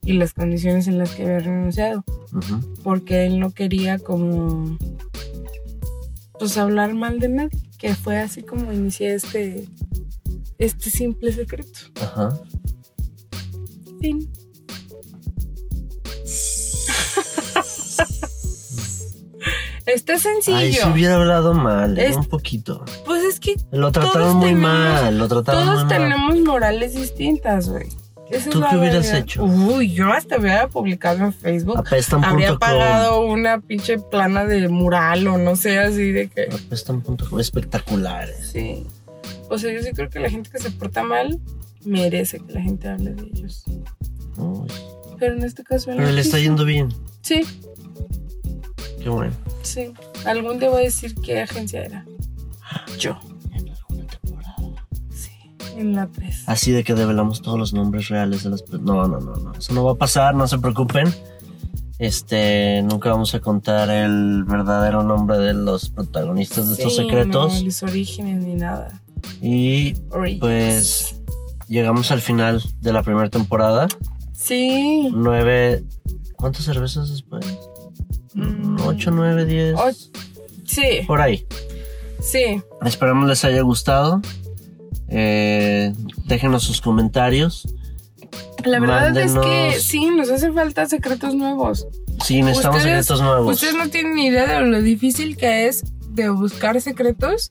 y 0.03 0.15
las 0.15 0.33
condiciones 0.33 0.89
en 0.89 0.99
las 0.99 1.15
que 1.15 1.23
había 1.23 1.39
renunciado, 1.39 2.03
porque 2.83 3.27
él 3.27 3.39
no 3.39 3.53
quería 3.53 4.01
como 4.01 4.77
pues 6.37 6.59
hablar 6.59 6.95
mal 6.95 7.21
de 7.21 7.29
nadie, 7.29 7.59
que 7.79 7.95
fue 7.95 8.19
así 8.19 8.43
como 8.43 8.73
inicié 8.73 9.15
este 9.15 9.69
este 10.59 10.91
simple 10.91 11.31
secreto. 11.31 11.79
Ajá. 12.01 12.41
Fin. 14.00 14.28
Está 19.87 20.18
sencillo. 20.18 20.56
Ay, 20.56 20.72
si 20.72 20.88
hubiera 20.88 21.14
hablado 21.14 21.54
mal, 21.54 21.96
Es- 21.98 22.16
un 22.16 22.24
poquito. 22.24 22.85
Pues 23.04 23.22
es 23.24 23.38
que 23.38 23.54
Lo 23.70 23.92
trataron 23.92 24.37
muy 24.37 24.48
tenemos- 24.48 24.62
mal, 24.70 25.18
lo 25.18 25.28
trataron 25.28 25.64
todos 25.64 25.74
muy 25.85 25.85
mal. 25.85 25.88
tenemos 25.88 26.40
morales 26.40 26.94
distintas, 26.94 27.68
güey. 27.68 27.87
¿Tú 28.50 28.61
qué 28.61 28.76
hubieras 28.76 28.80
realidad. 29.06 29.18
hecho? 29.18 29.44
Uy, 29.44 29.92
yo 29.92 30.12
hasta 30.12 30.38
hubiera 30.38 30.66
publicado 30.66 31.26
en 31.26 31.32
Facebook. 31.32 31.78
Apestan.com. 31.78 32.28
Habría 32.32 32.56
pagado 32.59 33.20
una 33.20 33.61
pinche 33.61 34.00
plana 34.00 34.44
de 34.44 34.68
mural 34.68 35.28
o 35.28 35.38
no 35.38 35.54
sé, 35.54 35.78
así 35.78 36.11
de 36.11 36.26
que. 36.28 36.48
Apestan.com. 36.52 37.38
Espectaculares. 37.38 38.48
Sí. 38.52 38.85
O 39.48 39.56
sea, 39.56 39.72
yo 39.72 39.80
sí 39.80 39.92
creo 39.92 40.11
que 40.11 40.18
la 40.18 40.28
gente 40.28 40.50
que 40.50 40.59
se 40.59 40.72
porta 40.72 41.04
mal 41.04 41.38
merece 41.87 42.40
que 42.40 42.53
la 42.53 42.61
gente 42.62 42.88
hable 42.88 43.14
de 43.14 43.22
ellos. 43.25 43.64
Pero 45.18 45.35
en 45.35 45.42
este 45.44 45.62
caso. 45.64 45.87
Pero 45.96 46.11
le 46.11 46.20
está 46.20 46.38
yendo 46.38 46.64
bien. 46.64 46.88
Sí, 47.22 47.40
Qué 49.03 49.09
bueno. 49.09 49.33
sí. 49.62 49.92
Algún 50.25 50.59
día 50.59 50.68
voy 50.68 50.83
a 50.83 50.85
decir 50.85 51.14
qué 51.14 51.40
agencia 51.42 51.85
era. 51.85 52.05
Yo. 52.99 53.18
En 53.53 53.68
alguna 53.68 54.07
temporada. 54.07 54.57
Sí. 55.11 55.31
En 55.77 55.94
la 55.94 56.07
3. 56.09 56.44
Así 56.46 56.72
de 56.72 56.83
que 56.85 56.94
develamos 56.94 57.40
todos 57.42 57.59
los 57.59 57.72
nombres 57.72 58.09
reales 58.09 58.42
de 58.44 58.51
las 58.51 58.64
No, 58.70 59.07
no, 59.07 59.20
no, 59.20 59.37
no. 59.37 59.53
Eso 59.55 59.72
no 59.72 59.85
va 59.85 59.92
a 59.92 59.96
pasar, 59.96 60.35
no 60.35 60.46
se 60.49 60.59
preocupen. 60.59 61.09
Este, 61.99 62.83
nunca 62.83 63.11
vamos 63.11 63.35
a 63.35 63.40
contar 63.40 63.88
el 63.88 64.44
verdadero 64.44 65.03
nombre 65.03 65.38
de 65.38 65.55
los 65.55 65.88
protagonistas 65.88 66.68
de 66.68 66.75
estos 66.75 66.96
secretos. 66.96 67.55
No, 67.61 67.64
los 67.64 67.83
orígenes 67.85 68.44
ni 68.44 68.55
nada. 68.55 69.01
Y 69.40 69.94
Orígenes. 70.11 70.40
pues 70.40 71.15
llegamos 71.68 72.11
al 72.11 72.20
final 72.20 72.62
de 72.81 72.92
la 72.92 73.02
primera 73.02 73.29
temporada. 73.31 73.88
Sí. 74.33 75.09
Nueve. 75.12 75.85
¿Cuántas 76.37 76.64
cervezas 76.64 77.11
después? 77.11 77.44
Mm, 78.35 78.76
Ocho, 78.83 79.11
nueve, 79.11 79.44
diez. 79.46 79.74
och- 79.74 79.94
Sí, 80.64 81.00
Por 81.07 81.20
ahí. 81.22 81.46
sí. 82.20 82.61
Esperamos 82.85 83.29
les 83.29 83.44
haya 83.44 83.62
gustado. 83.62 84.20
Eh, 85.09 85.92
déjenos 86.26 86.64
sus 86.64 86.81
comentarios. 86.81 87.66
La 88.64 88.81
verdad 88.81 89.16
es 89.16 89.33
que 89.33 89.79
sí, 89.81 90.07
nos 90.11 90.29
hace 90.31 90.50
falta 90.52 90.87
secretos 90.87 91.35
nuevos. 91.37 91.87
Sí, 92.24 92.42
necesitamos 92.42 92.79
Ustedes- 92.79 93.07
secretos 93.07 93.22
nuevos. 93.24 93.55
Ustedes 93.55 93.74
no 93.76 93.88
tienen 93.88 94.14
ni 94.16 94.26
idea 94.26 94.61
de 94.61 94.66
lo 94.66 94.83
difícil 94.83 95.37
que 95.37 95.68
es 95.68 95.85
de 96.11 96.29
buscar 96.31 96.81
secretos 96.81 97.50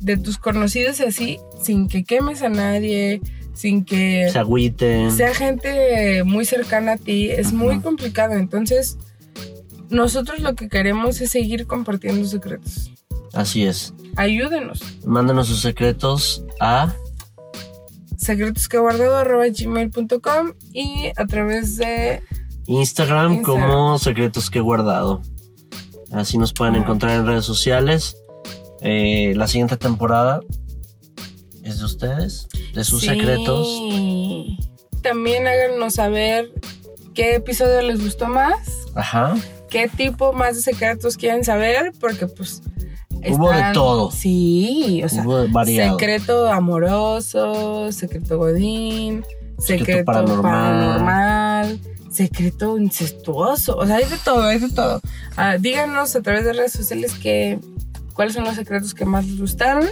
de 0.00 0.16
tus 0.18 0.36
conocidos 0.36 1.00
así, 1.00 1.38
sin 1.62 1.88
que 1.88 2.04
quemes 2.04 2.42
a 2.42 2.48
nadie, 2.50 3.20
sin 3.54 3.84
que 3.84 4.28
Se 4.32 4.38
agüiten. 4.38 5.10
sea 5.10 5.34
gente 5.34 6.22
muy 6.24 6.44
cercana 6.44 6.92
a 6.92 6.96
ti. 6.96 7.30
Es 7.30 7.52
muy 7.52 7.80
complicado. 7.80 8.34
Entonces, 8.34 8.98
nosotros 9.88 10.40
lo 10.40 10.54
que 10.54 10.68
queremos 10.68 11.20
es 11.20 11.30
seguir 11.30 11.66
compartiendo 11.66 12.26
secretos. 12.26 12.92
Así 13.32 13.64
es. 13.64 13.92
Ayúdenos. 14.16 14.80
Mándenos 15.04 15.48
sus 15.48 15.60
secretos 15.60 16.44
a 16.58 16.94
secretosqueguardado.gmail.com 18.16 20.52
y 20.72 21.12
a 21.16 21.26
través 21.26 21.76
de 21.76 22.22
Instagram, 22.66 23.34
Instagram. 23.34 23.42
como 23.42 23.98
secretos 23.98 24.50
que 24.50 24.60
guardado. 24.60 25.22
Así 26.12 26.38
nos 26.38 26.52
pueden 26.52 26.76
encontrar 26.76 27.16
en 27.16 27.26
redes 27.26 27.44
sociales. 27.44 28.16
Eh, 28.82 29.34
la 29.36 29.46
siguiente 29.46 29.76
temporada 29.76 30.40
de 31.80 31.86
ustedes, 31.86 32.48
de 32.74 32.84
sus 32.84 33.00
Sí. 33.02 33.08
secretos. 33.08 33.68
También 35.02 35.46
háganos 35.46 35.94
saber 35.94 36.50
qué 37.14 37.36
episodio 37.36 37.80
les 37.82 38.02
gustó 38.02 38.26
más, 38.28 38.58
Ajá. 38.94 39.34
qué 39.68 39.88
tipo 39.88 40.32
más 40.32 40.56
de 40.56 40.62
secretos 40.62 41.16
quieren 41.16 41.44
saber, 41.44 41.92
porque 42.00 42.26
pues... 42.26 42.62
Hubo 43.28 43.50
de 43.50 43.62
todo. 43.74 44.10
Sí, 44.10 45.02
o 45.04 45.08
sea, 45.10 45.22
Hubo 45.22 45.46
secreto 45.66 46.50
amoroso, 46.50 47.92
secreto 47.92 48.38
godín, 48.38 49.24
Secreto 49.58 49.84
secreto, 49.84 50.04
paranormal. 50.06 50.42
paranormal. 50.42 51.80
secreto 52.10 52.78
incestuoso, 52.78 53.76
o 53.76 53.86
sea, 53.86 53.96
hay 53.96 54.04
de 54.06 54.16
todo, 54.24 54.42
hay 54.44 54.58
de 54.58 54.70
todo. 54.70 55.00
Ah, 55.36 55.58
díganos 55.58 56.16
a 56.16 56.22
través 56.22 56.44
de 56.44 56.54
redes 56.54 56.72
sociales 56.72 57.12
que, 57.14 57.58
cuáles 58.14 58.34
son 58.34 58.44
los 58.44 58.54
secretos 58.54 58.94
que 58.94 59.04
más 59.04 59.26
les 59.26 59.38
gustaron. 59.38 59.86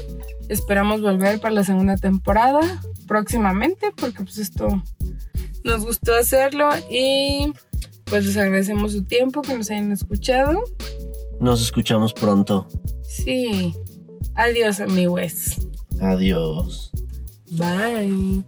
Esperamos 0.49 1.03
volver 1.03 1.41
para 1.41 1.55
la 1.55 1.65
segunda 1.65 1.97
temporada 1.97 2.81
próximamente, 3.07 3.93
porque 3.97 4.23
pues 4.23 4.39
esto 4.39 4.83
nos 5.65 5.85
gustó 5.85 6.15
hacerlo 6.15 6.69
y 6.91 7.53
pues 8.05 8.25
les 8.27 8.37
agradecemos 8.37 8.93
su 8.93 9.05
tiempo 9.05 9.43
que 9.43 9.57
nos 9.57 9.71
hayan 9.71 9.93
escuchado. 9.93 10.63
Nos 11.41 11.63
escuchamos 11.63 12.13
pronto. 12.13 12.67
Sí. 13.03 13.75
Adiós, 14.35 14.81
amigos. 14.81 15.57
Adiós. 16.01 16.93
Bye. 17.51 18.45